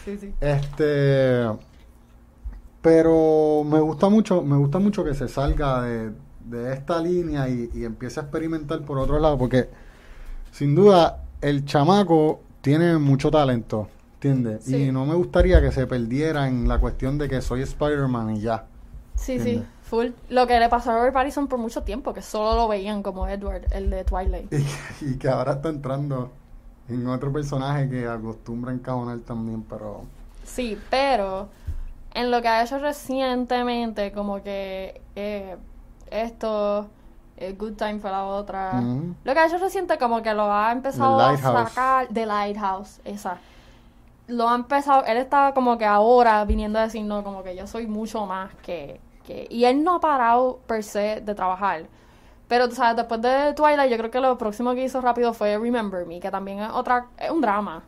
[0.04, 0.34] Sí, sí.
[0.40, 1.46] Este,
[2.80, 6.12] pero me gusta mucho, me gusta mucho que se salga de,
[6.44, 9.68] de esta línea y, y empiece a experimentar por otro lado, porque
[10.52, 14.64] sin duda el chamaco tiene mucho talento, ¿entiendes?
[14.64, 14.76] Sí.
[14.76, 18.40] Y no me gustaría que se perdiera en la cuestión de que soy Spider-Man y
[18.40, 18.66] ya.
[19.14, 19.62] Sí, sí.
[19.88, 20.08] Full.
[20.28, 23.26] Lo que le pasó a Robert Pattinson por mucho tiempo, que solo lo veían como
[23.26, 24.52] Edward, el de Twilight.
[25.00, 26.30] Y, y que ahora está entrando
[26.88, 30.02] en otro personaje que acostumbra encajonar también, pero...
[30.44, 31.48] Sí, pero
[32.14, 35.56] en lo que ha hecho recientemente, como que eh,
[36.10, 36.88] esto,
[37.36, 38.80] eh, Good Time fue la otra.
[38.80, 39.14] Ujú.
[39.24, 43.38] Lo que ha hecho reciente como que lo ha empezado a sacar The Lighthouse, esa.
[44.26, 47.66] Lo ha empezado, él está como que ahora viniendo a decir, no, como que yo
[47.66, 49.00] soy mucho más que,
[49.50, 51.86] Y él no ha parado per se de trabajar.
[52.48, 55.58] Pero, tú sabes, después de Twilight, yo creo que lo próximo que hizo rápido fue
[55.58, 57.82] Remember Me, que también es otra, es un drama.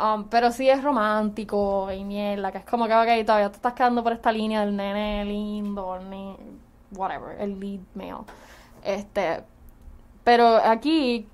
[0.00, 3.74] Um, pero sí es romántico y mierda, que es como que, ok, todavía te estás
[3.74, 6.36] quedando por esta línea del nene lindo, el ne-
[6.96, 8.24] whatever, el lead male.
[8.84, 9.42] Este,
[10.24, 11.26] pero aquí,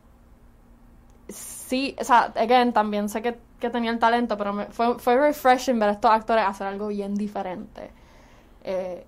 [1.28, 5.16] sí, o sea, again, también sé que, que tenía el talento, pero me- fue, fue
[5.16, 7.90] refreshing ver a estos actores hacer algo bien diferente.
[8.64, 9.06] Eh,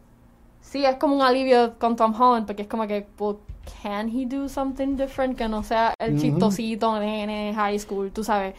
[0.63, 3.37] sí, es como un alivio con Tom Holland, porque es como que, well,
[3.83, 8.55] can he do something different que no sea el chistosito nene high school, tú sabes?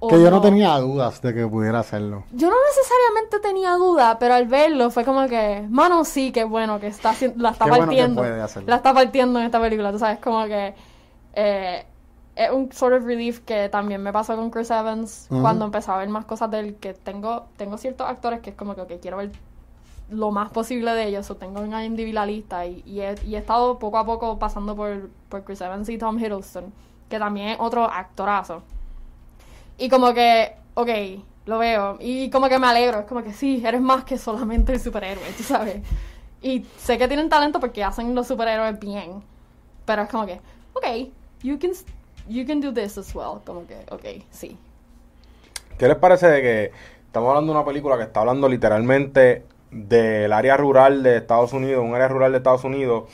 [0.00, 2.22] O Que yo no tenía dudas de que pudiera hacerlo.
[2.32, 6.78] Yo no necesariamente tenía duda, pero al verlo fue como que, mano, sí, qué bueno
[6.78, 8.22] que está haciendo, la está Qué bueno que partiendo.
[8.22, 8.66] puede.
[8.66, 10.74] La está partiendo en esta película, tú sabes, como que
[11.34, 11.84] eh,
[12.36, 15.96] es un sort of relief que también me pasó con Chris Evans cuando empecé a
[15.96, 19.16] ver más cosas de él, que tengo, tengo ciertos actores que es como que quiero
[19.16, 19.32] ver
[20.10, 23.98] lo más posible de ellos, o tengo en IMDb la lista y, he estado poco
[23.98, 26.72] a poco pasando por, por Chris Evans y Tom Hiddleston,
[27.08, 28.62] que también es otro actorazo.
[29.78, 30.88] Y como que, ok,
[31.46, 31.96] lo veo.
[32.00, 33.00] Y como que me alegro.
[33.00, 35.82] Es como que sí, eres más que solamente el superhéroe, tú sabes.
[36.42, 39.22] Y sé que tienen talento porque hacen los superhéroes bien.
[39.84, 40.40] Pero es como que,
[40.74, 41.10] ok,
[41.42, 41.70] you can,
[42.28, 43.40] you can do this as well.
[43.44, 44.56] Como que, ok, sí.
[45.78, 46.72] ¿Qué les parece de que
[47.06, 51.84] estamos hablando de una película que está hablando literalmente del área rural de Estados Unidos,
[51.84, 53.04] un área rural de Estados Unidos,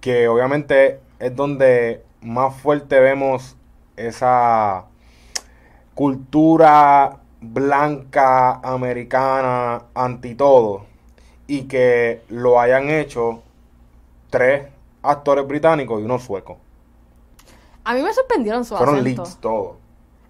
[0.00, 3.56] que obviamente es donde más fuerte vemos
[3.96, 4.84] esa
[5.94, 10.86] cultura blanca, americana, anti todo,
[11.46, 13.42] y que lo hayan hecho
[14.30, 14.68] tres
[15.02, 16.58] actores británicos y uno sueco.
[17.84, 19.22] A mí me sorprendieron su Fueron acento.
[19.22, 19.76] leads todos.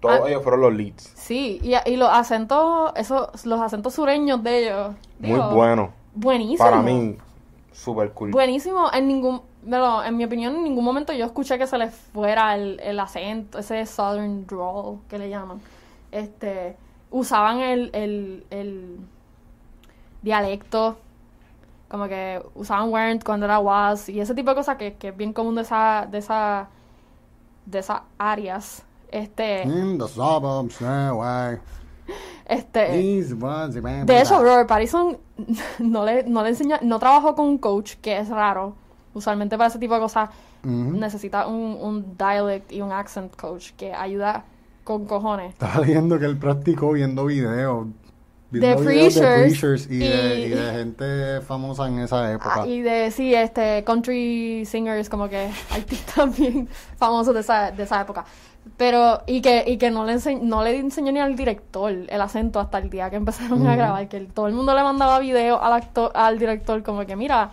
[0.01, 0.29] Todos Ah.
[0.29, 1.13] ellos fueron los leads.
[1.15, 4.95] Sí, y, y los acentos, esos, los acentos sureños de ellos.
[5.19, 5.91] Muy digo, bueno.
[6.13, 6.57] Buenísimo.
[6.57, 7.17] Para mí,
[7.71, 8.31] super cool.
[8.31, 11.93] Buenísimo, en ningún, bueno, en mi opinión, en ningún momento yo escuché que se les
[11.93, 15.61] fuera el, el acento, ese southern drawl que le llaman.
[16.11, 16.75] Este,
[17.11, 18.97] usaban el, el, el
[20.21, 20.97] dialecto,
[21.89, 25.17] como que usaban weren't cuando era was, y ese tipo de cosas que, que es
[25.17, 26.67] bien común de esa, de esa,
[27.65, 28.83] de esas áreas.
[29.11, 31.57] Este, In the suburbs, yeah, way.
[32.45, 32.97] este,
[34.05, 34.41] De hecho.
[34.41, 35.17] Robert Pattinson
[35.79, 38.75] no le, no le enseña, no trabajó con un coach, que es raro.
[39.13, 40.29] Usualmente para ese tipo de cosas
[40.63, 40.71] Ujú.
[40.97, 44.45] necesita un, un dialect y un accent coach que ayuda
[44.85, 45.49] con cojones.
[45.53, 47.87] Estaba leyendo que él practicó viendo videos.
[48.59, 52.61] De videos Preachers y, de, y- y de gente famosa en esa época.
[52.63, 57.83] Ah, y de, sí, este, country singers, como que artistas bien famosos de esa, de
[57.83, 58.25] esa época.
[58.77, 62.21] Pero, y que, y que no le ense- no le enseñó ni al director el
[62.21, 65.17] acento hasta el día que empezaron a grabar, que el- todo el mundo le mandaba
[65.19, 67.51] video al actor, al director, como que mira,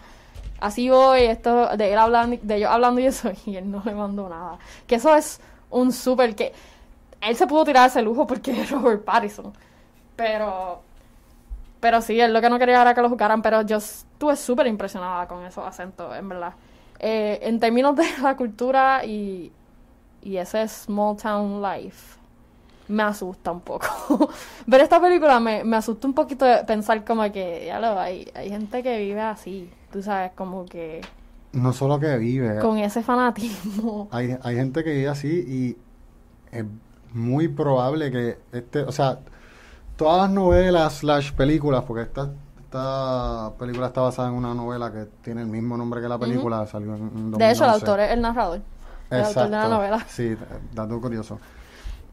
[0.60, 3.94] así voy, esto, de él hablando, de ellos hablando y eso, y él no le
[3.94, 4.58] mandó nada.
[4.86, 6.52] Que eso es un súper que
[7.20, 9.52] él se pudo tirar ese lujo porque es Robert Pattinson.
[10.16, 10.82] Pero,
[11.80, 14.66] pero sí, él lo que no quería era que lo jugaran, pero yo estuve súper
[14.66, 16.54] impresionada con esos acentos, en verdad.
[16.98, 19.52] Eh, en términos de la cultura y,
[20.22, 22.18] y ese small town life,
[22.88, 24.30] me asusta un poco.
[24.66, 28.30] Ver esta película me, me asusta un poquito de pensar como que, ya lo, hay,
[28.34, 31.08] hay gente que vive así, tú sabes, como que
[31.52, 32.58] No solo que vive.
[32.58, 34.08] con ese fanatismo.
[34.12, 35.76] Hay, hay gente que vive así y
[36.56, 36.64] es
[37.12, 39.20] muy probable que este, o sea,
[39.98, 42.30] todas las novelas slash películas, porque esta,
[42.60, 46.64] esta película está basada en una novela que tiene el mismo nombre que la película,
[46.66, 47.74] salió en, en De hecho, el 2011.
[47.74, 48.60] autor es el narrador.
[49.10, 49.68] El autor de la Exacto.
[49.68, 50.06] novela.
[50.08, 50.36] Sí,
[50.72, 51.40] dato curioso.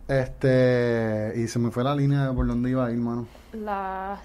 [0.08, 3.28] Este, y se me fue la línea de por dónde iba a ir, mano.
[3.54, 4.20] La,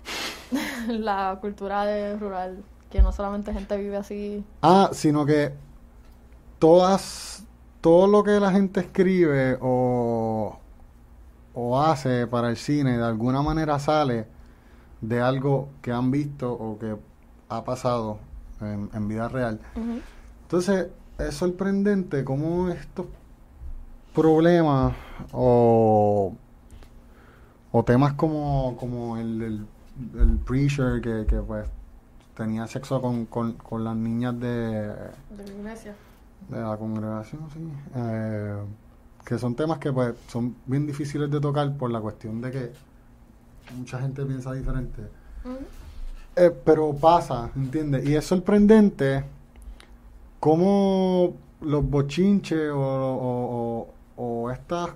[0.89, 4.43] la cultura de rural, que no solamente gente vive así.
[4.63, 5.53] Ah, sino que
[6.59, 7.45] todas,
[7.83, 10.59] todo lo que la gente escribe o,
[11.55, 14.27] o hace para el cine de alguna manera sale
[15.01, 16.97] de algo que han visto o que
[17.49, 18.19] ha pasado
[18.61, 19.61] en, en vida real.
[20.43, 23.07] Entonces, es sorprendente cómo estos
[24.15, 24.93] problemas
[25.33, 26.35] o,
[27.73, 29.67] o temas como, como el, el,
[30.21, 31.67] el preacher que, que pues
[32.37, 35.95] tenía sexo con, con, con las niñas de, De la iglesia.
[36.49, 38.57] de la congregación, sí, eh,
[39.25, 42.73] que son temas que pues son bien difíciles de tocar por la cuestión de que
[43.77, 45.03] mucha gente piensa diferente.
[46.37, 48.09] Eh, pero pasa, ¿entiendes?
[48.09, 49.25] Y es sorprendente
[50.39, 54.91] cómo los bochinches o, o, o, o estas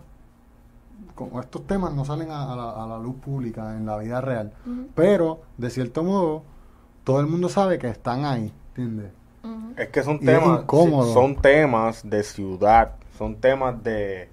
[1.14, 4.20] como estos temas no salen a, a la, a la luz pública en la vida
[4.20, 4.52] real.
[4.94, 6.42] Pero, de cierto modo,
[7.04, 9.12] todo el mundo sabe que están ahí, ¿entiendes?
[9.76, 10.64] Es que son Y temas,
[11.12, 14.28] son temas de ciudad, son temas de,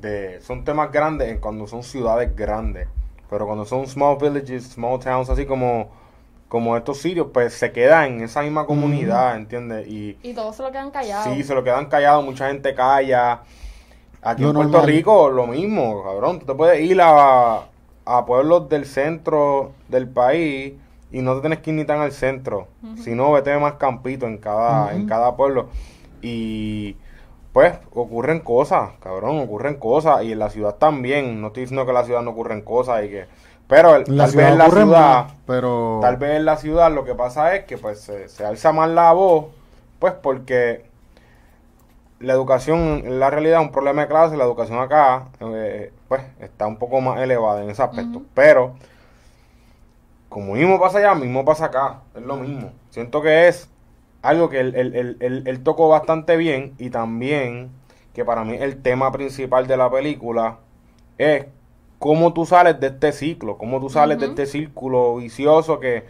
[0.00, 2.88] de, son temas grandes en cuando son ciudades grandes,
[3.30, 5.90] pero cuando son small villages, small towns, así como,
[6.48, 9.86] como estos sitios, pues se quedan en esa misma comunidad, ¿entiendes?
[9.88, 11.34] Y Y todos se lo quedan callados.
[11.34, 13.42] sí, se lo quedan callados, mucha gente calla.
[14.22, 14.86] Aquí en Puerto normal.
[14.86, 16.40] Rico, lo mismo, cabrón.
[16.40, 17.68] Tú te puedes ir a,
[18.04, 20.74] a pueblos del centro del país
[21.12, 22.68] y no te tienes que ir ni tan al centro.
[22.96, 25.68] Si no, vete más campito en cada, en cada pueblo.
[26.22, 26.96] Y
[27.56, 30.22] pues ocurren cosas, cabrón, ocurren cosas.
[30.24, 31.40] Y en la ciudad también.
[31.40, 33.24] No estoy diciendo que en la ciudad no ocurren cosas y que.
[33.66, 35.24] Pero el- En la tal vez en la ciudad.
[35.24, 35.98] más, pero...
[36.02, 38.90] Tal vez en la ciudad lo que pasa es que pues se, se alza más
[38.90, 39.46] la voz,
[39.98, 40.84] pues porque
[42.20, 46.20] la educación, en la realidad es un problema de clase, la educación acá eh, pues
[46.40, 48.74] está un poco más elevada en ese aspecto, pero
[50.28, 52.70] como mismo pasa allá, mismo pasa acá, es lo mismo.
[52.90, 53.70] Siento que es
[54.28, 57.70] algo que él, él- él- él- él tocó bastante bien y también
[58.12, 60.58] que para mí el tema principal de la película
[61.18, 61.46] es
[61.98, 66.04] cómo tú sales de este ciclo, cómo tú sales de este círculo vicioso que,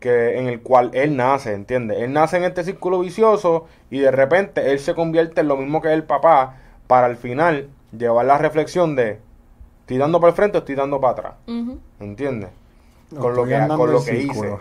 [0.00, 1.98] que en el cual él nace, ¿entiendes?
[2.00, 5.80] Él nace en este círculo vicioso y de repente él se convierte en lo mismo
[5.80, 6.56] que el papá
[6.86, 9.18] para al final llevar la reflexión de
[9.80, 11.78] estoy dando para el frente o estoy dando para atrás, Ujú.
[12.00, 12.50] ¿entiendes?
[13.10, 14.56] No, con lo que, andando con lo que hice.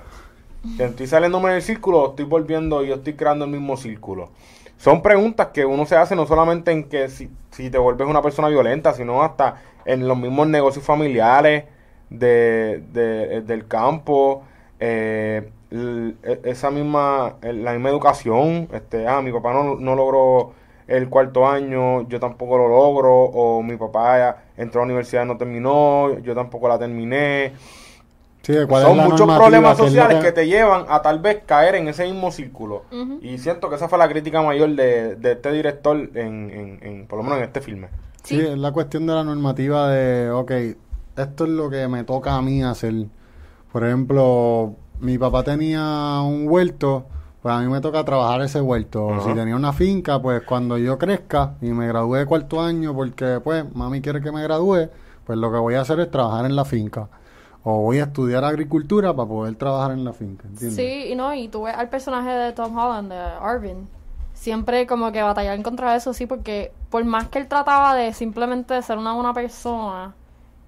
[0.77, 4.29] Estoy saliéndome del círculo estoy volviendo y yo estoy creando el mismo círculo.
[4.77, 8.21] Son preguntas que uno se hace no solamente en que si, si te vuelves una
[8.21, 11.65] persona violenta, sino hasta en los mismos negocios familiares
[12.09, 14.43] de, de- del campo,
[14.79, 20.53] eh, e- esa misma, el- la misma educación, este, ah, mi papá no, no logró
[20.87, 25.27] el cuarto año, yo tampoco lo logro, o mi papá entró a la universidad y
[25.27, 27.53] no terminó, yo tampoco la terminé.
[28.45, 31.87] Sí, Son la muchos problemas sociales que- que te llevan a tal vez caer en
[31.87, 32.83] ese mismo círculo.
[33.21, 37.07] Y siento que esa fue la crítica mayor de, de este director, en, en, en-
[37.07, 37.87] por lo menos en este filme.
[38.23, 38.41] Sí, Sí.
[38.41, 40.51] es la cuestión de la normativa de, ok,
[41.17, 42.93] esto es lo que me toca a mí hacer.
[43.71, 47.05] Por ejemplo, mi papá tenía un huerto,
[47.41, 49.09] pues a mí me toca trabajar ese huerto.
[49.25, 53.39] Si tenía una finca, pues cuando yo crezca y me gradúe de cuarto año, porque
[53.43, 54.89] pues mami quiere que me gradúe,
[55.25, 57.07] pues lo que voy a hacer es trabajar en la finca.
[57.67, 60.75] O voy a estudiar agricultura para poder trabajar en la finca, ¿entiendes?
[60.75, 63.89] Sí, y no, y tú al personaje de Tom Holland, de Arvin,
[64.35, 68.79] siempre como que batallar contra eso, sí, porque por más que él trataba de simplemente
[68.83, 70.13] ser una buena persona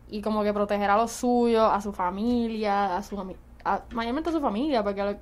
[0.10, 3.16] y como que proteger a los suyos, a su familia, a su
[3.64, 5.18] a- mayormente a su familia, porque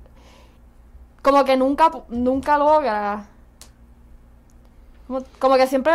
[1.20, 3.26] como que nunca, nunca logra,
[5.38, 5.92] como que siempre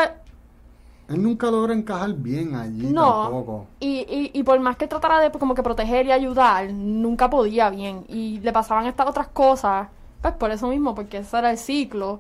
[1.11, 3.23] Él nunca logra encajar bien allí No.
[3.23, 3.65] tampoco.
[3.79, 7.69] Y, y, y por más que tratara de como que proteger y ayudar, nunca podía
[7.69, 8.05] bien.
[8.07, 9.87] Y le pasaban estas otras cosas,
[10.21, 12.19] pues por eso mismo, porque ese era el ciclo.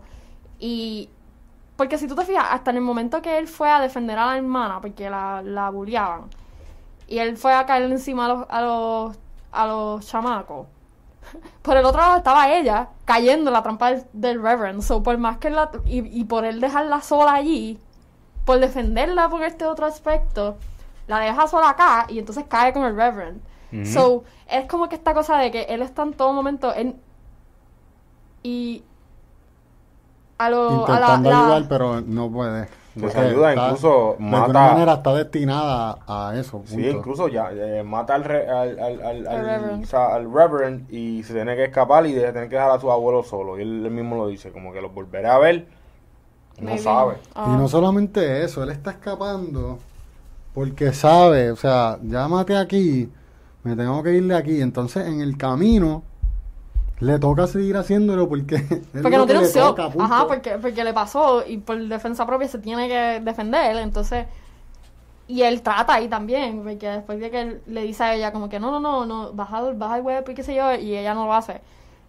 [0.59, 1.09] Y
[1.75, 4.27] porque si tú te fijas, hasta en el momento que él fue a defender a
[4.27, 6.23] la hermana, porque la, la bulleaban,
[7.07, 9.19] y él fue a caer encima a los, a los,
[9.51, 10.67] a los chamacos.
[11.61, 14.81] Por el otro lado estaba ella cayendo en la trampa del, del Reverend.
[14.81, 17.79] So, por más que la, y, y por él dejarla sola allí,
[18.45, 20.57] por defenderla por este otro aspecto,
[21.07, 23.41] la deja sola acá y entonces cae con el Reverend.
[23.85, 26.93] So, es como que esta cosa de que él está en todo momento él,
[28.43, 28.83] y
[30.37, 32.67] a lo a la, Intentando la- ayudar, pero no puede.
[32.93, 36.61] Porque Desayuda, está- incluso De alguna mata- manera está destinada a eso.
[36.65, 39.83] Sí, incluso ya eh, mata al, re- al, al, al, Al al- Reverend.
[39.83, 42.91] o sea, al Reverend y se tiene que escapar y tiene que dejar a su
[42.91, 43.57] abuelo solo.
[43.57, 45.67] Y él, él mismo lo dice, como que los volveré a ver.
[46.61, 47.17] No maybe, sabe.
[47.35, 49.79] ah, Y no solamente eso, él está escapando
[50.53, 53.09] porque sabe, o sea, ya maté aquí,
[53.63, 54.61] me tengo que ir de aquí.
[54.61, 56.03] Entonces en el camino
[56.99, 58.57] le toca seguir haciéndolo porque...
[59.01, 59.75] Porque no tiene opción.
[59.99, 63.75] Ajá, porque, porque le pasó y por defensa propia se tiene que defender.
[63.77, 64.27] Entonces,
[65.27, 68.49] y él trata ahí también, porque después de que él le dice a ella como
[68.49, 71.13] que no, no, no, no, baja, baja el web y qué sé yo, y ella
[71.13, 71.61] no lo hace.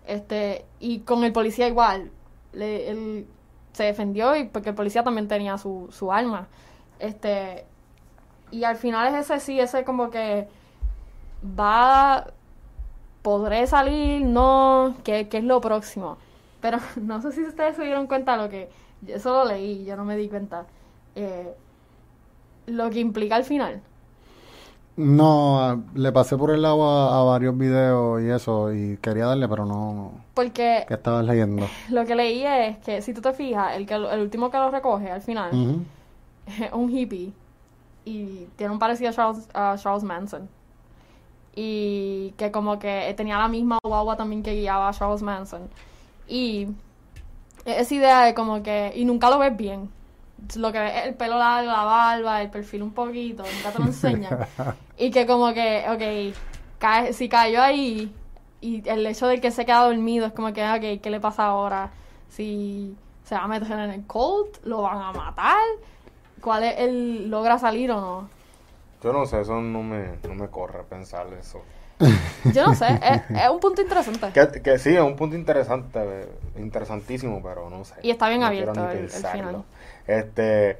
[0.07, 2.11] Este, y con el policía igual,
[2.53, 3.26] le, él
[3.73, 6.49] se defendió y porque el policía también tenía su, su arma.
[6.99, 7.64] Este,
[8.51, 10.49] y al final es ese sí, ese como que
[11.59, 12.27] va,
[13.23, 16.18] podré salir, no, ¿qué, qué es lo próximo?
[16.61, 18.70] Pero no sé si ustedes se dieron cuenta lo que,
[19.07, 20.66] eso lo leí, yo no me di cuenta,
[21.14, 21.55] eh,
[22.66, 23.83] lo que implica al final.
[24.97, 29.49] No, le pasé por el lado a, a varios videos y eso, y quería darle,
[29.49, 30.12] pero no.
[30.34, 31.66] Porque ¿Qué estabas leyendo?
[31.90, 34.70] lo que leí es que si tú te fijas, el, que, el último que lo
[34.70, 35.84] recoge al final
[36.47, 37.32] es un hippie
[38.05, 40.49] y tiene un parecido a Charles, a Charles Manson.
[41.55, 45.62] Y que como que tenía la misma guagua también que guiaba a Charles Manson.
[46.26, 46.68] Y
[47.64, 48.93] esa idea de como que...
[48.97, 49.90] Y nunca lo ves bien.
[50.57, 53.78] Lo que ves es el pelo largo, la barba, el perfil un poquito, nunca te
[53.78, 54.47] lo enseñan.
[54.99, 56.36] y que como que, ok,
[56.78, 58.12] cae, si cayó ahí
[58.61, 61.47] y el hecho de que se queda dormido es como que, ok, ¿qué le pasa
[61.47, 61.90] ahora?
[62.28, 65.59] Si se va a meter en el cult, lo van a matar,
[66.40, 68.28] ¿cuál es el, logra salir o no?
[69.03, 71.62] Yo no sé, eso no me, no me corre pensar eso.
[72.53, 74.26] Yo no sé, es, es un punto interesante.
[74.32, 77.94] Que, que sí, es un punto interesante, interesantísimo, pero no sé.
[78.03, 79.64] Y está bien No abierto el- el final.
[80.07, 80.78] Este,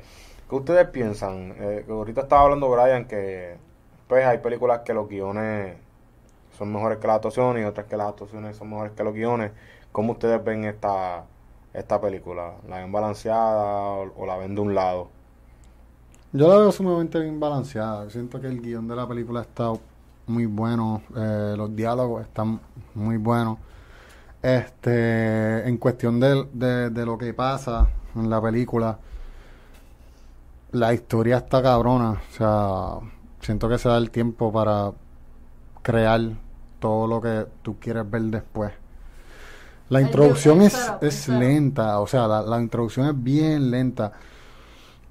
[0.49, 1.55] ¿qué ustedes piensan?
[1.59, 3.57] Eh, ahorita estaba hablando Brian que
[4.09, 5.77] pues hay películas que los guiones
[6.59, 9.53] son mejores que las actuaciones y otras que las actuaciones son mejores que los guiones.
[9.93, 11.25] ¿Cómo ustedes ven esta,
[11.75, 12.55] esta película?
[12.69, 13.63] ¿La ven balanceada
[13.93, 15.11] o, o la ven de un lado?
[16.33, 18.09] Yo la veo sumamente bien balanceada.
[18.11, 19.73] Siento que el guion de la película está
[20.33, 22.61] muy bueno, eh, los diálogos están
[22.95, 23.59] muy buenos.
[24.43, 28.99] Este, en cuestión de, de, de lo que pasa en la película,
[30.73, 32.11] la historia está cabrona.
[32.11, 33.11] O sea,
[33.41, 34.91] siento que se da el tiempo para
[35.83, 36.21] crear
[36.81, 38.73] todo lo que tú quieres ver después.
[39.91, 44.13] La introducción es, es lenta, o sea, la, la introducción es bien lenta.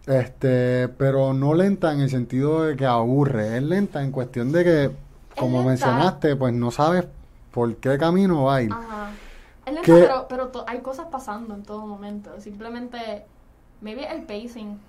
[0.08, 4.64] Este, pero no lenta en el sentido de que aburre, es lenta en cuestión de
[4.64, 4.92] que,
[5.38, 7.06] como mencionaste, pues no sabes
[7.52, 8.72] por qué camino va a ir.
[8.72, 9.12] Ajá.
[9.66, 9.94] Es lento, ¿Qué?
[9.94, 12.40] pero, pero to- hay cosas pasando en todo momento.
[12.42, 13.26] Simplemente,
[13.82, 14.80] maybe el pacing,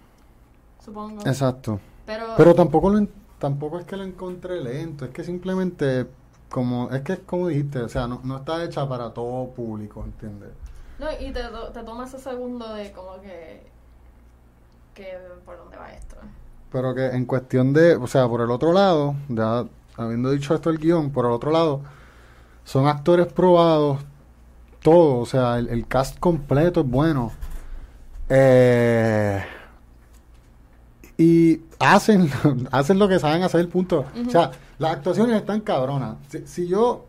[0.84, 1.22] supongo.
[1.26, 1.80] Exacto.
[2.06, 3.06] Pero, Pero tampoco lo
[3.38, 6.06] tampoco es que lo encontré lento, es que simplemente
[6.50, 10.04] como es que es como dijiste, o sea, no, no está hecha para todo público,
[10.04, 10.50] ¿entiendes?
[10.98, 13.70] no, y te, te toma ese segundo de como que,
[14.94, 16.16] que por dónde va esto.
[16.70, 19.64] Pero que en cuestión de, o sea, por el otro lado, ya
[19.96, 21.82] habiendo dicho esto el guion, por el otro lado,
[22.64, 24.00] son actores probados,
[24.82, 27.32] todo, o sea, el, el cast completo es bueno.
[28.28, 29.42] Eh,
[31.18, 32.30] y hacen,
[32.70, 34.04] hacen lo que saben hacer, punto.
[34.26, 36.16] O sea, las actuaciones están cabronas.
[36.28, 37.04] Si, si yo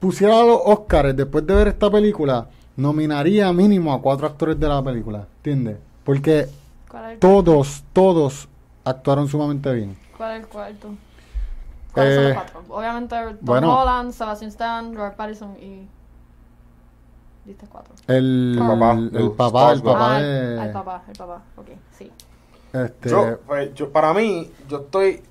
[0.00, 4.82] pusiera los Oscars después de ver esta película, nominaría mínimo a cuatro actores de la
[4.82, 5.78] película, ¿entiendes?
[6.04, 6.48] Porque
[6.88, 8.48] ¿Cuál es el, todos, todos
[8.84, 9.96] actuaron sumamente bien.
[10.16, 10.88] cuál es el cuarto?
[11.96, 12.64] ¿Cuáles son Eh, los cuatro?
[12.68, 13.80] Obviamente Tom bueno.
[13.80, 15.88] Holland, Sebastian Stan, Robert Pattinson y...
[17.44, 17.94] Diste cuatro.
[18.08, 20.54] El, El papá, el, el papá, el papá ah, de...
[20.54, 22.12] el, el papá, el papá, ok, sí.
[22.72, 25.22] Este, Yo, pues, yo, para mí, yo estoy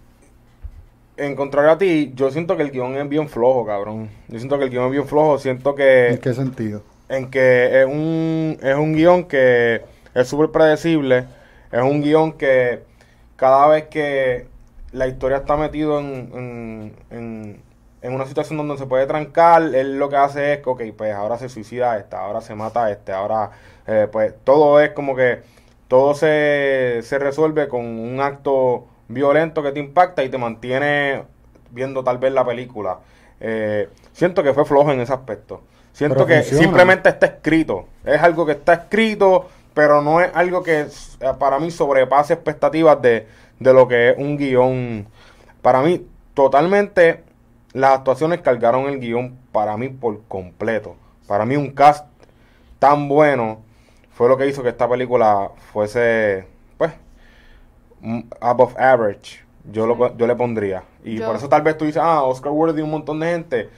[1.17, 4.09] en contrario a ti, yo siento que el guion es bien flojo, cabrón.
[4.27, 5.75] Yo siento que el guion es bien flojo, siento
[6.07, 6.83] ¿En que qué sentido?
[7.09, 11.25] en que es un es un guion que es súper predecible,
[11.71, 12.83] es un guion que
[13.35, 14.47] cada vez que
[14.95, 17.61] la historia está metido en, en, en,
[18.01, 21.37] en una situación donde se puede trancar, él lo que hace es ok, pues ahora
[21.37, 23.51] se suicida esta, ahora se mata este, ahora,
[23.87, 25.41] eh, pues todo es como que
[25.87, 31.23] todo se, se resuelve con un acto violento que te impacta y te mantiene
[31.71, 32.99] viendo tal vez la película.
[33.39, 35.61] Eh, siento que fue flojo en ese aspecto.
[35.91, 36.63] Siento Pero que funciona.
[36.63, 37.87] simplemente está escrito.
[38.03, 40.87] Es algo que está escrito, pero no es algo que eh,
[41.39, 43.27] para mí sobrepase expectativas de,
[43.59, 45.07] de lo que es un guion.
[45.61, 47.23] Para mí, totalmente,
[47.73, 50.95] las actuaciones cargaron el guion para mí por completo.
[51.27, 52.05] Para mí un cast
[52.79, 53.63] tan bueno
[54.11, 56.45] fue lo que hizo que esta película fuese,
[56.77, 56.91] pues,
[58.39, 59.39] above average.
[59.71, 60.83] Yo, lo, yo le pondría.
[61.03, 63.69] Y Yo- por eso tal vez tú dices, ah, Oscar worthy un montón de gente.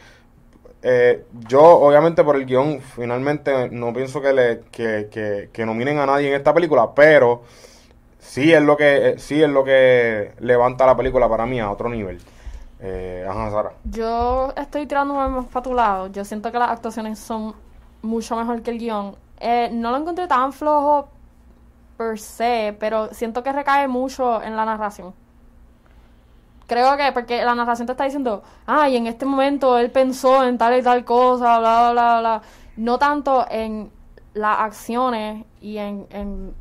[0.84, 5.98] Eh, yo, obviamente, por el guion, finalmente no pienso que, le, que, que, que nominen
[6.00, 7.44] a nadie en esta película, pero
[8.20, 11.72] sí es lo que eh, sí es lo que levanta la película para mí a
[11.72, 12.22] otro nivel.
[12.80, 13.72] Eh, ajá, Sara.
[13.84, 16.08] Yo estoy tirando más para tu lado.
[16.08, 17.56] Yo siento que las actuaciones son
[18.02, 19.16] mucho mejor que el guion.
[19.40, 21.10] Eh, no lo encontré tan flojo
[21.98, 25.14] per se, pero siento que recae mucho en la narración.
[26.68, 30.58] Creo que porque la narración te está diciendo, ay, en este momento él pensó en
[30.58, 32.42] tal y tal cosa, bla, bla, bla, bla.
[32.76, 33.90] No tanto en
[34.34, 36.54] las acciones y en, en,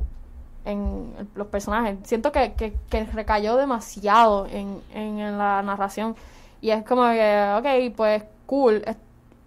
[0.67, 1.97] en los personajes.
[2.05, 6.17] Siento que, que, recayó demasiado en, en, la narración.
[6.61, 8.83] Y es como que, ok, pues cool.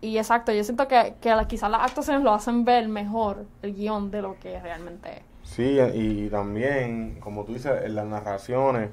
[0.01, 4.11] Y exacto, yo siento que, que quizás las actuaciones lo hacen ver mejor el guion
[4.11, 5.21] de lo que realmente es.
[5.43, 8.89] Sí, y también, como tú dices, en las narraciones,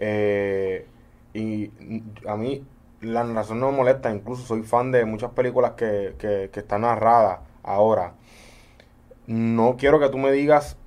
[0.00, 0.86] Eh,
[1.34, 1.70] y
[2.26, 2.64] a mí
[3.00, 7.40] la narración no me molesta, incluso soy fan de muchas películas que, que están narradas
[7.64, 8.14] ahora.
[9.26, 10.77] No quiero que tú me digas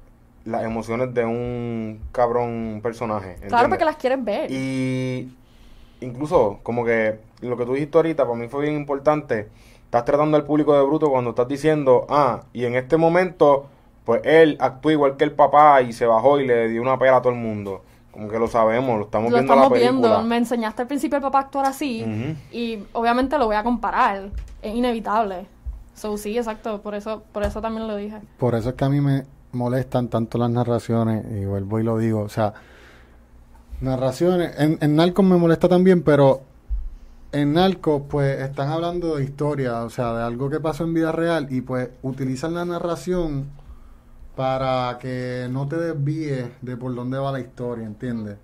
[0.46, 3.36] las emociones de un cabrón personaje.
[3.48, 4.52] Claro, porque las quieres ver.
[4.52, 5.32] Y
[6.02, 9.50] incluso, como que lo que tú dijiste ahorita, para mí fue bien importante.
[9.86, 13.68] Estás tratando al público de bruto cuando estás diciendo, ah, y en este momento,
[14.06, 17.18] pues él actúa igual que el papá y se bajó y le dio una pela
[17.18, 17.84] a todo el mundo.
[18.12, 20.08] Como que lo sabemos, lo estamos lo viendo estamos la película.
[20.10, 20.28] viendo.
[20.28, 22.06] Me enseñaste al principio el papá a actuar así.
[22.52, 24.30] Y obviamente lo voy a comparar.
[24.62, 25.46] Es inevitable.
[25.94, 26.82] So, sí, exacto.
[26.82, 28.20] Por eso, por eso también lo dije.
[28.38, 29.24] Por eso es que a mí me
[29.54, 32.54] molestan tanto las narraciones, y vuelvo y lo digo, o sea,
[33.82, 36.42] narraciones, en, en Narcos me molesta también, pero
[37.32, 41.12] en Narcos pues están hablando de historia, o sea, de algo que pasó en vida
[41.12, 43.48] real, y pues utilizan la narración
[44.36, 48.38] para que no te desvíes de por dónde va la historia, ¿entiendes?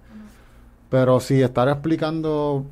[0.89, 2.66] Pero si estar explicando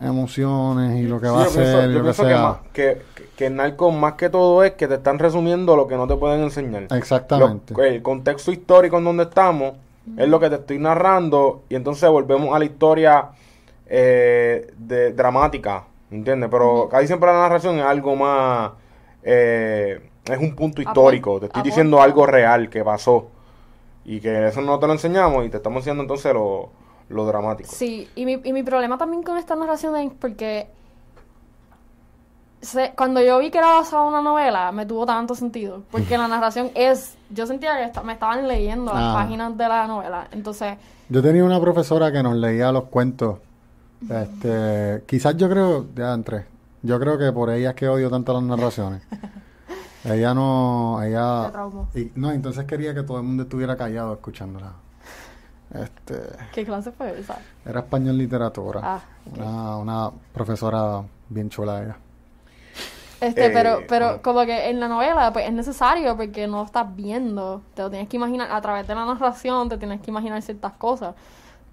[0.00, 2.42] emociones y lo que Sí, va a ser y lo que sea.
[2.42, 5.86] más- que, que, que en Narcos más que todo es que te están resumiendo lo
[5.88, 6.88] que no te pueden enseñar.
[6.94, 7.72] Exactamente.
[7.72, 9.72] Lo- el contexto histórico en donde estamos
[10.18, 13.30] es lo que te estoy narrando y entonces volvemos a la historia
[13.86, 16.50] eh, de, dramática, ¿entiendes?
[16.50, 18.72] Pero casi siempre la narración es algo más...
[19.22, 23.28] eh, es un punto histórico, te estoy diciendo algo real que pasó
[24.04, 26.68] y que eso no te lo enseñamos y te estamos enseñando entonces lo,
[27.08, 27.70] lo dramático.
[27.72, 30.68] Sí, y mi, y mi problema también con esta narración es porque
[32.60, 35.82] se- cuando yo vi que era basada en una novela, me tuvo tanto sentido.
[35.90, 37.16] Porque la narración es.
[37.30, 39.12] Yo sentía que me estaban leyendo las Ah.
[39.14, 40.28] páginas de la novela.
[40.32, 40.76] Entonces,
[41.08, 43.38] Yo tenía una profesora que nos leía los cuentos.
[44.08, 46.46] Este, quizás yo creo, ya entré.
[46.82, 49.02] Yo creo que por ella es que odio tanto las narraciones.
[50.04, 51.50] ella no, ella,
[51.94, 54.72] y, no, entonces quería que todo el mundo estuviera callado escuchándola.
[55.74, 56.20] Este,
[56.52, 57.38] ¿qué clase fue esa?
[57.64, 58.80] era español literatura.
[58.82, 59.00] Ah,
[59.36, 61.96] una, una profesora bien chula ella.
[63.20, 66.64] Este, Eh, pero, pero como que en la novela, pues es necesario porque no lo
[66.64, 67.62] estás viendo.
[67.74, 70.72] Te lo tienes que imaginar, a través de la narración, te tienes que imaginar ciertas
[70.74, 71.14] cosas.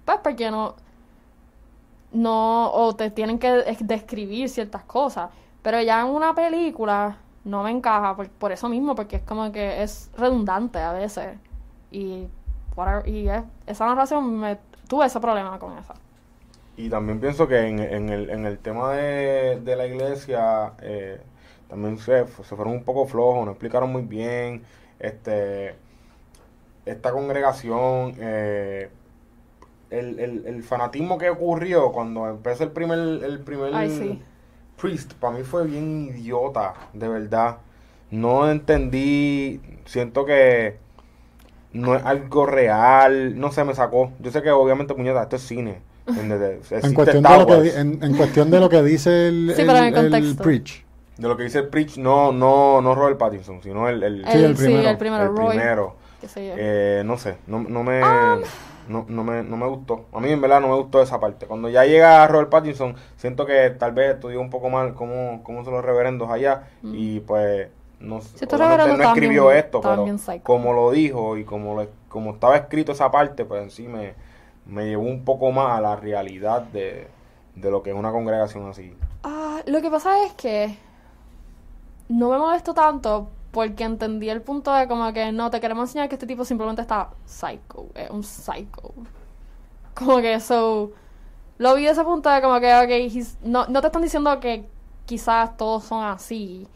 [0.04, 0.74] Pues porque no.
[2.12, 5.30] No, o te tienen que es- describir ciertas cosas.
[5.62, 9.52] Pero ya en una película no me encaja por, por eso mismo, porque es como
[9.52, 11.36] que es redundante a veces.
[11.90, 12.26] Y,
[12.76, 15.94] whatever- y es- esa narración, me tuve ese problema con esa.
[16.76, 21.20] Y también pienso que en, en el, en el tema de, de la iglesia eh,
[21.68, 24.62] también se, se fueron un poco flojos, no explicaron muy bien
[24.98, 25.76] este
[26.86, 28.88] esta congregación, eh,
[29.90, 34.22] el, el, el fanatismo que ocurrió cuando empezó el primer, el primer Ay, sí.
[34.80, 37.58] priest, para mí fue bien idiota, de verdad.
[38.10, 40.78] No entendí, siento que
[41.72, 44.12] no es algo real, no sé, me sacó.
[44.20, 45.80] Yo sé que obviamente, puñeta, esto es cine.
[46.82, 49.68] En cuestión, de lo que, en, en cuestión de lo que dice el, Sí, el-
[49.70, 50.42] el el contexto.
[50.42, 50.84] preach.
[51.18, 54.38] De lo que dice el Preach, no, no, no Robert Pattinson, sino el, el, Sí,
[54.44, 54.88] el sí, primero.
[54.88, 55.48] el primero, el Roy.
[55.56, 55.96] primero.
[56.20, 56.54] qué sé yo.
[56.56, 58.38] Eh, no sé, no, no me Ah.
[58.88, 60.06] no, no me no me gustó.
[60.12, 61.46] A mí en verdad no me gustó esa parte.
[61.46, 65.64] Cuando ya llega Robert Pattinson, siento que tal vez estudió un poco mal cómo, cómo
[65.64, 67.68] son los reverendos allá y pues
[68.00, 70.44] no Sí, obviamente reverendos no escribió esto, pero psycho.
[70.44, 74.14] como lo dijo y como lo- como estaba escrito esa parte, pues en sí me,
[74.66, 77.08] me llevó un poco más a la realidad de,
[77.56, 78.94] de lo que es una congregación así.
[79.24, 80.76] Ah, lo que pasa es que
[82.08, 86.08] no me molesto tanto porque entendí el punto de como que no, te queremos enseñar
[86.08, 88.92] que este tipo simplemente está psycho, es un psycho.
[89.94, 90.92] Como que eso,
[91.58, 94.40] lo vi de ese punto de como que, ok, he's- no, no te están diciendo
[94.40, 94.68] que
[95.06, 96.68] quizás todos son así.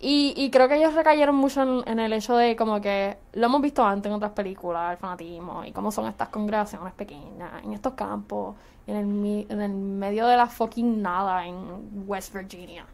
[0.00, 3.62] Y, y creo que ellos recayeron mucho en, el hecho de como que lo hemos
[3.62, 7.94] visto antes en otras películas, el fanatismo y cómo son estas congregaciones pequeñas en estos
[7.94, 8.56] campos,
[8.86, 12.84] en el, en el medio de la fucking nada en West Virginia.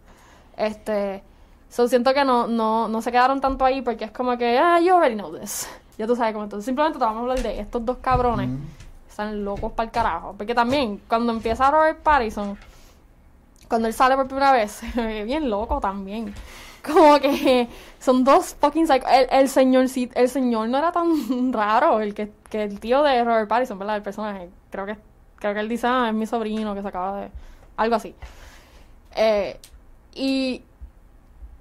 [0.57, 1.23] Este,
[1.69, 4.81] so siento que no, no, no se quedaron tanto ahí porque es como que, ah,
[4.81, 5.69] you already know this.
[5.99, 8.51] Ya tú sabes cómo entonces simplemente te vamos a hablar de estos dos cabrones.
[9.09, 10.35] Están locos para el carajo.
[10.37, 12.57] Porque también, cuando empieza Robert Pattinson,
[13.69, 16.33] cuando él sale por primera vez, bien loco también.
[16.87, 19.07] Como que son dos fucking psycho.
[19.09, 23.03] El, el señor sí, el señor no era tan raro, el que, que el tío
[23.03, 23.97] de Robert Pattinson, ¿verdad?
[23.97, 24.49] El personaje.
[24.71, 24.97] Creo que,
[25.37, 27.31] creo que él dice, ah, es mi sobrino que se acaba de.
[27.77, 28.15] Algo así.
[29.17, 29.59] Eh,
[30.15, 30.63] y.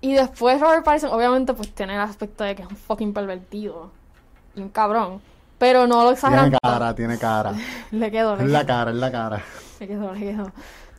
[0.07, 3.91] Y después Robert Pattinson, obviamente, pues tiene el aspecto de que es un fucking pervertido.
[4.55, 5.19] Y un cabrón.
[5.57, 6.45] Pero no lo exageran.
[6.45, 7.53] Tiene cara, tiene cara.
[7.91, 9.43] Le quedó, Es la cara, es la cara.
[9.81, 10.51] Le quedó, le quedó.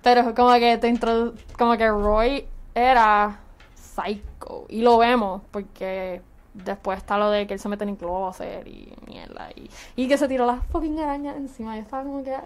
[0.03, 2.45] Pero como que te introdu como que Roy
[2.75, 3.39] era
[3.75, 4.67] psycho.
[4.69, 6.21] Y lo vemos, porque
[6.65, 9.49] después está lo de que él se mete en el closet y mierda.
[9.57, 11.77] Y, y que se tiró las fucking arañas encima.
[11.77, 12.35] Y estaba como que.
[12.35, 12.45] "Ah".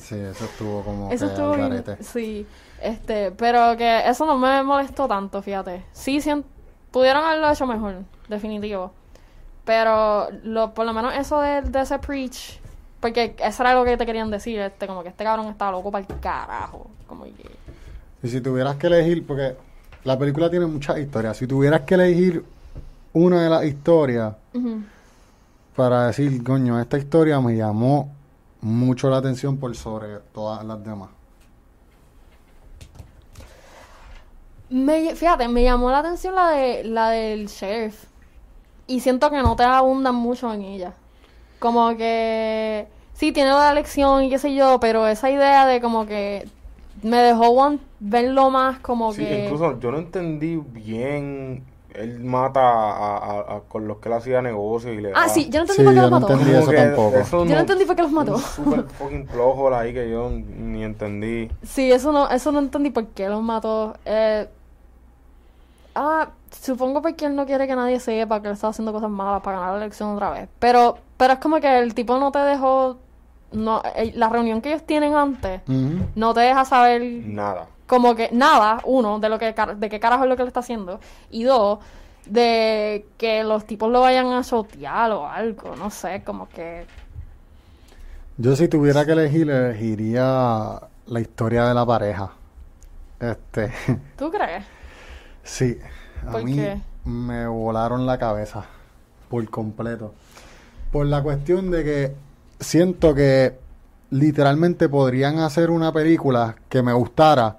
[0.00, 1.84] Sí, eso estuvo como Eso que estuvo bien.
[2.00, 2.46] Sí.
[2.82, 5.84] Este, pero que eso no me molestó tanto, fíjate.
[5.92, 6.44] Sí, sien-
[6.90, 7.96] pudieron haberlo hecho mejor,
[8.28, 8.92] definitivo.
[9.64, 12.58] Pero lo, por lo menos eso de, de ese preach.
[13.00, 15.90] Porque eso era lo que te querían decir, este, como que este cabrón estaba loco
[15.90, 16.90] para el carajo.
[17.06, 17.50] Como que.
[18.22, 19.56] Y si tuvieras que elegir, porque
[20.04, 22.44] la película tiene muchas historias, si tuvieras que elegir
[23.12, 24.34] una de las historias
[25.74, 28.12] para decir, coño, esta historia me llamó
[28.60, 31.10] mucho la atención por sobre todas las demás.
[34.68, 38.04] Me, fíjate, me llamó la atención la de la del sheriff.
[38.86, 40.92] Y siento que no te abundan mucho en ella.
[41.58, 46.06] Como que sí tiene la lección y qué sé yo, pero esa idea de como
[46.06, 46.48] que
[47.02, 51.64] me dejó verlo más como Sí, que incluso yo no entendí bien.
[51.94, 55.28] Él mata a, a- a- con los que él hacía negocio y le Ah, da-
[55.28, 56.32] sí, yo no entendí Sí, por qué los no mató.
[56.32, 57.16] entendí Como eso que tampoco.
[57.18, 58.34] eso Yo no entendí por qué los mató.
[58.34, 61.50] Un super fucking flojo ahí que yo ni entendí.
[61.62, 63.94] Sí, eso no, eso no entendí por qué los mató.
[64.04, 64.48] Eh,
[65.94, 69.42] ah, supongo porque él no quiere que nadie sepa que él estaba haciendo cosas malas
[69.42, 70.48] para ganar la elección otra vez.
[70.58, 72.98] Pero, pero es como que el tipo no te dejó,
[73.52, 75.60] no, eh, la reunión que ellos tienen antes
[76.14, 77.66] no te deja saber Nada.
[77.90, 80.60] Como que nada, uno, de lo que de qué carajo es lo que él está
[80.60, 81.80] haciendo, y dos,
[82.26, 86.88] de que los tipos lo vayan a chotear o algo, no sé, como que
[88.36, 92.32] Yo si tuviera que elegir, elegiría la historia de la pareja.
[93.20, 93.72] Este,
[94.16, 94.66] ¿tú crees?
[95.42, 95.78] sí,
[96.26, 96.82] a ¿Por mí qué?
[97.04, 98.64] me volaron la cabeza
[99.28, 100.14] por completo.
[100.90, 102.16] Por la cuestión de que
[102.60, 103.58] siento que
[104.10, 107.58] literalmente podrían hacer una película que me gustara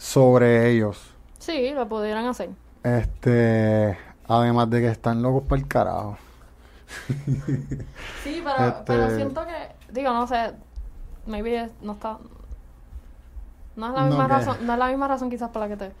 [0.00, 0.98] sobre ellos.
[1.38, 2.48] Sí, lo pudieran hacer.
[2.82, 6.16] Este, además de que están locos para el carajo.
[8.24, 10.52] Sí, pero, Este- pero siento que, digo, no sé,
[11.26, 12.18] maybe no está,
[13.76, 15.68] no es la No, misma que- razón, no es la misma razón quizás por la
[15.68, 15.92] que te,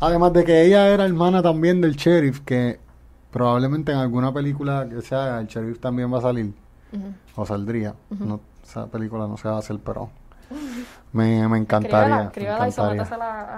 [0.00, 2.78] Además de que ella era hermana también del sheriff, que
[3.32, 6.54] probablemente en alguna película que se haga, el sheriff también va a salir,
[7.36, 7.94] o saldría.
[8.10, 10.08] no, esa película no se va a hacer, pero
[11.12, 12.32] me, me encantaría.
[12.34, 12.74] Me y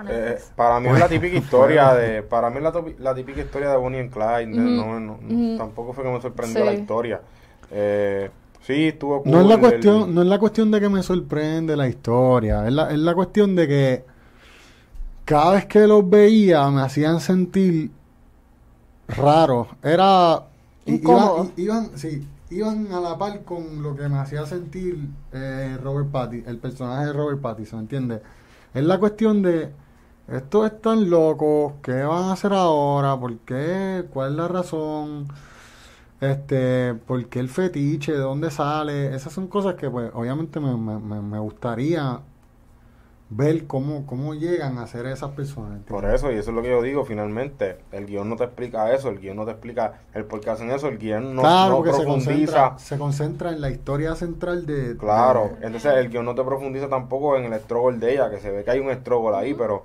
[0.08, 2.62] Eh, para mí es la típica historia de para mí es
[2.98, 5.58] la, típica historia de Bonnie and Clyde no, no- ujú.
[5.58, 6.66] tampoco fue que me sorprendió Sí.
[6.66, 7.20] la historia
[7.70, 8.30] eh,
[8.62, 11.76] sí estuvo No es la el- cuestión, no es la cuestión de que me sorprende
[11.76, 14.04] la historia, es la, es la cuestión de que
[15.24, 17.90] cada vez que los veía me hacían sentir
[19.08, 19.68] raro.
[19.82, 20.42] Era
[20.86, 21.50] Incómodo.
[21.56, 24.98] iban, iban, sí, iban a la par con lo que me hacía sentir
[25.32, 28.22] eh, Robert Pattinson, el personaje de Robert Pattinson, ¿entiendes?
[28.74, 29.72] Es la cuestión de
[30.28, 33.18] estos están locos, ¿qué van a hacer ahora?
[33.18, 34.06] ¿Por qué?
[34.12, 35.28] ¿Cuál es la razón?
[36.20, 38.12] Este, ¿por qué el fetiche?
[38.12, 39.14] ¿De dónde sale?
[39.14, 42.20] Esas son cosas que, pues, obviamente me, me, me- me gustaría
[43.32, 45.76] ver cómo, cómo llegan a ser esas personas.
[45.78, 45.92] ¿entiendes?
[45.92, 48.92] por eso y eso es lo que yo digo finalmente el guion no te explica
[48.92, 51.70] eso el guion no te explica el por qué hacen eso el guion no, claro,
[51.70, 54.96] no porque se profundiza concentra, se concentra en la historia central de...
[54.96, 58.38] Claro, de- entonces el guion no te profundiza tampoco en el struggle de ella, que
[58.40, 59.84] se ve que hay un struggle ahí, pero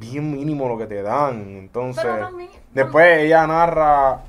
[0.00, 1.42] bien mínimo lo que te dan.
[1.56, 2.04] Entonces,
[2.74, 4.22] después ella narra,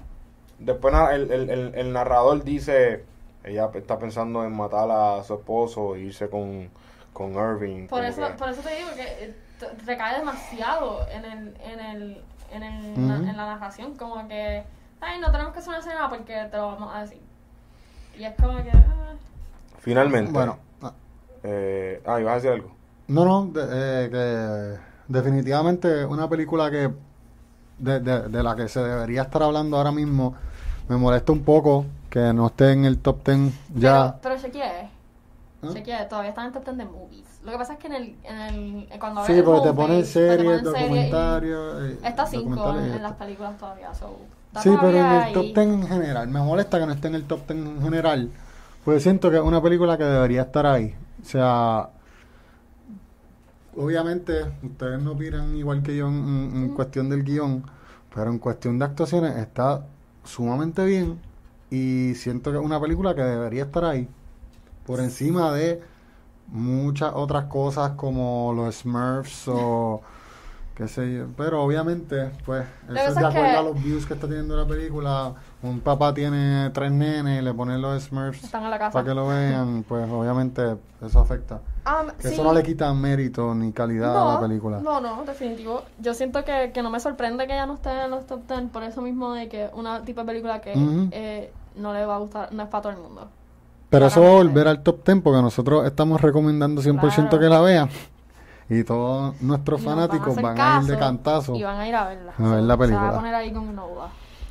[0.60, 3.04] después el, el, el narrador dice,
[3.44, 6.70] ella está pensando en matar a su esposo e irse con,
[7.18, 7.88] con Irving.
[7.88, 11.80] Por eso, que- por eso te digo que eh, te- recae demasiado en el, en
[11.80, 14.64] el, en el, na- en la narración, como que,
[15.02, 17.22] ay, no tenemos que hacer una escena porque te lo vamos a decir.
[18.20, 19.14] Y es como que, ah,
[19.80, 20.94] Finalmente, Bueno, ah,
[21.44, 22.72] eh, ah, ibas a decir algo.
[23.08, 23.68] no, no, de-
[24.06, 24.80] eh, que
[25.12, 26.92] definitivamente una película que
[27.80, 30.36] de, de, de la que se debería estar hablando ahora mismo
[30.88, 34.18] me molesta un poco que no esté en el top 10 ya.
[34.22, 34.90] Pero, pero chequeé,
[35.76, 36.08] ¿Ah?
[36.10, 37.40] todavía están en top 10 de movies.
[37.44, 39.74] Lo que pasa es que en el, en el eh, cuando Sí, el porque te
[39.74, 41.82] ponen series, documentarios.
[41.84, 44.18] eh, Está 5 documentales y en, las películas todavía, so,
[44.62, 45.54] Sí, pero en el top ahí.
[45.54, 46.28] 10 en general.
[46.30, 48.32] Me molesta que no esté en el top 10 en general.
[48.86, 50.96] Pues siento que es una película que debería estar ahí.
[51.22, 51.90] O sea,
[53.76, 57.64] obviamente ustedes no opinan igual que yo en, en- en cuestión del guion,
[58.14, 59.86] pero en cuestión de actuaciones está
[60.24, 61.20] sumamente bien.
[61.70, 64.08] Y siento que es una película que debería estar ahí.
[64.88, 65.82] Por encima de
[66.48, 70.02] muchas otras cosas como los Smurfs o
[70.76, 71.26] qué sé yo.
[71.36, 74.66] Pero obviamente, pues, eso es de acuerdo que- a los views que está teniendo la
[74.66, 75.34] película.
[75.64, 78.50] Un papá tiene tres nenes y le ponen los Smurfs
[78.92, 81.56] para que lo vean, pues obviamente eso afecta.
[81.86, 82.34] Um, Que sí.
[82.36, 84.80] eso no le quita mérito ni calidad a la película.
[84.80, 85.84] No, no, definitivo.
[86.00, 88.70] Yo siento que, que no me sorprende que ella no esté en los top 10
[88.72, 90.74] por eso mismo de que una tipo de película que
[91.12, 93.28] eh, no le va a gustar, no es para todo el mundo.
[93.90, 97.40] Pero eso va a volver al top 10 porque nosotros estamos recomendando 100% Claro.
[97.40, 97.90] que la vean.
[98.70, 101.56] Y todos nuestros Y nos van a fanáticos van a ir de cantazo.
[101.56, 102.34] Y van a ir a verla.
[102.38, 103.10] A ver la Se va película.
[103.10, 104.10] a poner ahí con una duda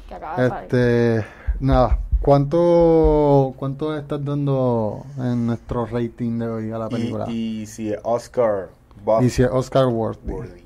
[0.09, 0.63] que acaba de salir.
[0.65, 1.27] Este,
[1.61, 7.27] nada, ¿cuánto, ¿cuánto estás dando en nuestro rating de hoy a la película?
[7.29, 8.69] Y, Y, y si Oscar
[9.05, 10.33] buff si es Oscar worthy.
[10.33, 10.65] worthy.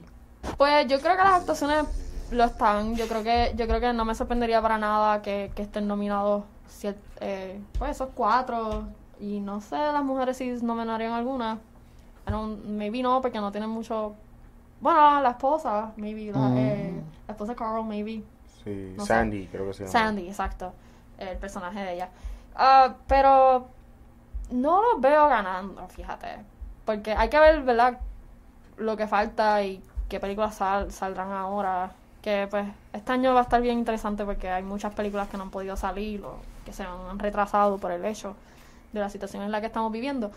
[0.57, 1.85] Pues yo creo que las actuaciones
[2.31, 2.95] lo están.
[2.95, 6.45] Yo creo que yo creo que no me sorprendería para nada que, que estén nominados
[7.21, 8.85] eh, pues esos cuatro.
[9.19, 11.59] Y no sé, las mujeres si nominarían alguna.
[12.67, 14.15] Maybe no, porque no tienen mucho.
[14.81, 16.33] Bueno, la esposa, maybe.
[16.33, 16.57] La, Mm.
[16.59, 18.23] eh, la esposa de Carl, maybe.
[18.65, 19.09] Sí, No sé.
[19.15, 19.93] Sandy, creo que se llama.
[19.93, 20.73] Sandy, exacto.
[21.19, 22.09] El personaje de ella.
[22.55, 23.69] Ah, pero
[24.51, 26.29] no los veo ganando, fíjate.
[26.85, 27.99] Porque hay que ver, ¿verdad?
[28.79, 31.93] Lo que falta y qué películas sal- saldrán ahora.
[32.23, 35.45] Que pues este año va a estar bien interesante porque hay muchas películas que no
[35.45, 38.37] han podido salir o que se han retrasado por el hecho
[38.93, 40.31] de la situación en la que estamos viviendo.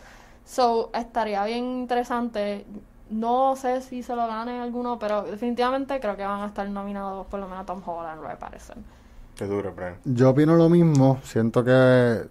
[0.46, 2.66] So, estaría bien interesante.
[3.10, 7.28] No sé si se lo gane alguno, pero definitivamente creo que van a estar nominados
[7.28, 8.74] por lo menos Tom Holland, me parece.
[9.36, 9.96] Qué duro, Brian.
[10.04, 12.28] Yo opino lo mismo, siento que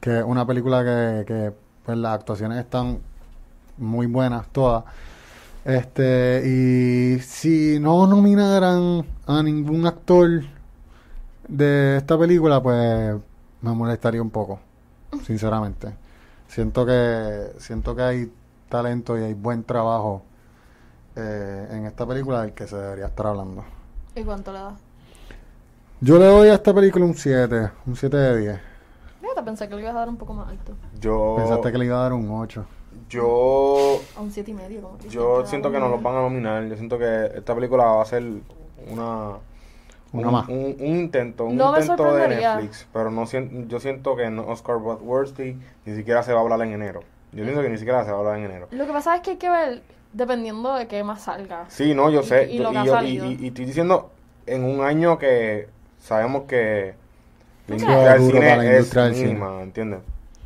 [0.00, 1.52] que es una película que, que
[1.84, 3.00] pues las actuaciones están
[3.76, 4.84] muy buenas todas.
[5.64, 10.42] Este, y si no nominaran a ningún actor
[11.48, 13.16] de esta película, pues
[13.62, 14.60] me molestaría un poco,
[15.24, 15.88] sinceramente.
[16.46, 18.32] Siento que siento que hay
[18.68, 20.22] talento y hay buen trabajo
[21.16, 23.64] eh, en esta película del que se debería estar hablando.
[24.14, 24.78] ¿Y cuánto le das?
[26.00, 28.60] Yo le doy a esta película un 7, un 7 de 10.
[29.20, 30.72] Fíjate, pensé que le ibas a dar un poco más alto.
[31.00, 32.64] Yo, Pensaste que le iba a dar un 8.
[33.10, 34.80] yo, A un siete y medio.
[34.82, 36.64] Como yo siento que no un- los van a nominar.
[36.66, 38.22] Yo siento que esta película va a ser
[38.90, 39.32] una
[40.12, 40.48] Una un, más.
[40.48, 42.28] un- un intento, un No me intento de.
[42.28, 46.62] Netflix, pero no yo siento que no Oscar Worthy ni siquiera se va a hablar
[46.62, 47.00] en enero.
[47.32, 48.68] Yo pienso que ni siquiera se va a hablar en enero.
[48.70, 49.82] Lo que pasa es que hay que ver
[50.14, 51.66] dependiendo de qué más salga.
[51.68, 52.50] Sí, no, yo Y- sé.
[52.50, 53.26] y yo- lo que ha yo- salido.
[53.26, 54.10] y- y estoy diciendo
[54.46, 56.94] en un año que sabemos que
[57.66, 60.00] la industria del cine es mínima, ¿entiendes?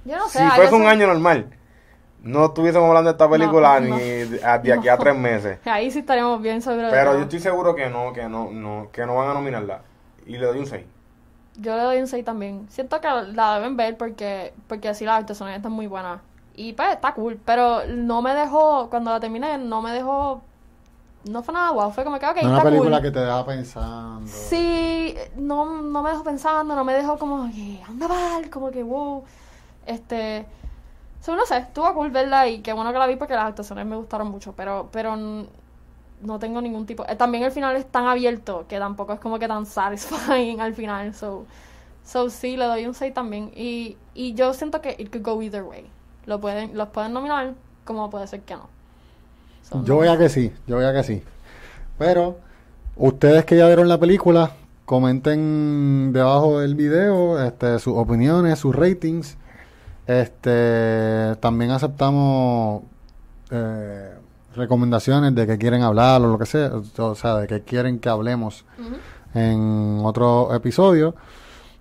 [0.05, 0.41] Yo no sé.
[0.41, 1.47] si fuese un año normal,
[2.23, 3.97] no estuviésemos hablando de esta película no.
[3.97, 5.59] ni de, a- de aquí a tres meses.
[5.67, 9.05] Ahí sí estaríamos bien sobre Pero yo estoy seguro que no, que no, no, que
[9.07, 9.83] no van a nominarla.
[10.27, 10.85] Y le doy un 6.
[11.57, 12.67] Yo le doy un 6 también.
[12.71, 16.23] Siento que la deben ver porque, porque así la actuación está muy buena.
[16.55, 17.41] Y pues está cool.
[17.45, 20.43] Pero no me dejó, cuando la terminé, no me dejó.
[21.29, 21.91] No fue nada guau.
[21.93, 23.03] Fue como que, ok, No es una está película cool.
[23.03, 24.27] que te deja pensando.
[24.27, 28.83] Sí, no, no me dejó pensando, no me dejó como que anda mal, como que
[28.83, 29.25] wow.
[29.87, 30.47] Este,
[31.23, 33.87] so, no sé, estuvo cool verla y qué bueno que la vi porque las actuaciones
[33.87, 37.05] me gustaron mucho, pero, pero no tengo ningún tipo.
[37.09, 40.75] eh, también el final es tan abierto que tampoco es como que tan satisfying al
[40.75, 41.47] final, so,
[42.05, 43.53] so sí, le doy un 6 también.
[43.55, 45.87] Y, y yo siento que it could go either way.
[46.27, 47.55] Lo pueden, los pueden nominar
[47.85, 48.69] como puede ser que no.
[49.85, 51.23] Yo voy a que sí, yo voy que sí.
[51.99, 52.39] Pero,
[52.97, 54.53] ustedes que ya vieron la película,
[54.85, 59.39] comenten debajo del video este, sus opiniones, sus ratings.
[60.07, 62.83] Este, también aceptamos
[63.51, 64.15] eh,
[64.55, 68.09] recomendaciones de que quieren hablar o lo que sea, o sea, de que quieren que
[68.09, 68.65] hablemos
[69.35, 71.15] en otro episodio.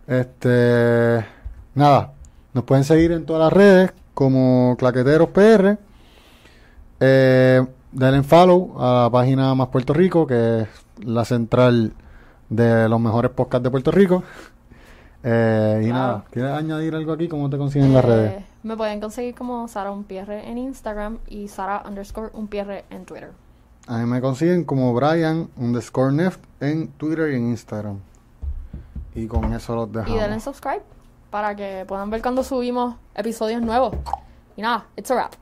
[0.07, 1.25] Este,
[1.75, 2.13] nada,
[2.53, 5.77] nos pueden seguir en todas las redes como Claqueteros PR.
[6.99, 10.67] Eh, denle follow a la página Más Puerto Rico, que es
[11.03, 11.93] la central
[12.49, 14.23] de los mejores podcasts de Puerto Rico.
[15.23, 15.99] Eh, y Claro.
[15.99, 17.27] nada, ¿quieres añadir algo aquí?
[17.27, 18.43] ¿Cómo te consiguen en las Eh, redes?
[18.63, 23.31] Me pueden conseguir como Sara Unpierre en Instagram y Sara underscore Unpierre en Twitter.
[23.87, 27.99] A mí me consiguen como Brian underscore Neft en Twitter y en Instagram.
[29.15, 30.21] Y con eso los Y dejamos.
[30.21, 30.83] denle subscribe
[31.29, 33.95] para que puedan ver cuando subimos episodios nuevos.
[34.55, 35.33] Y nada, it's a wrap.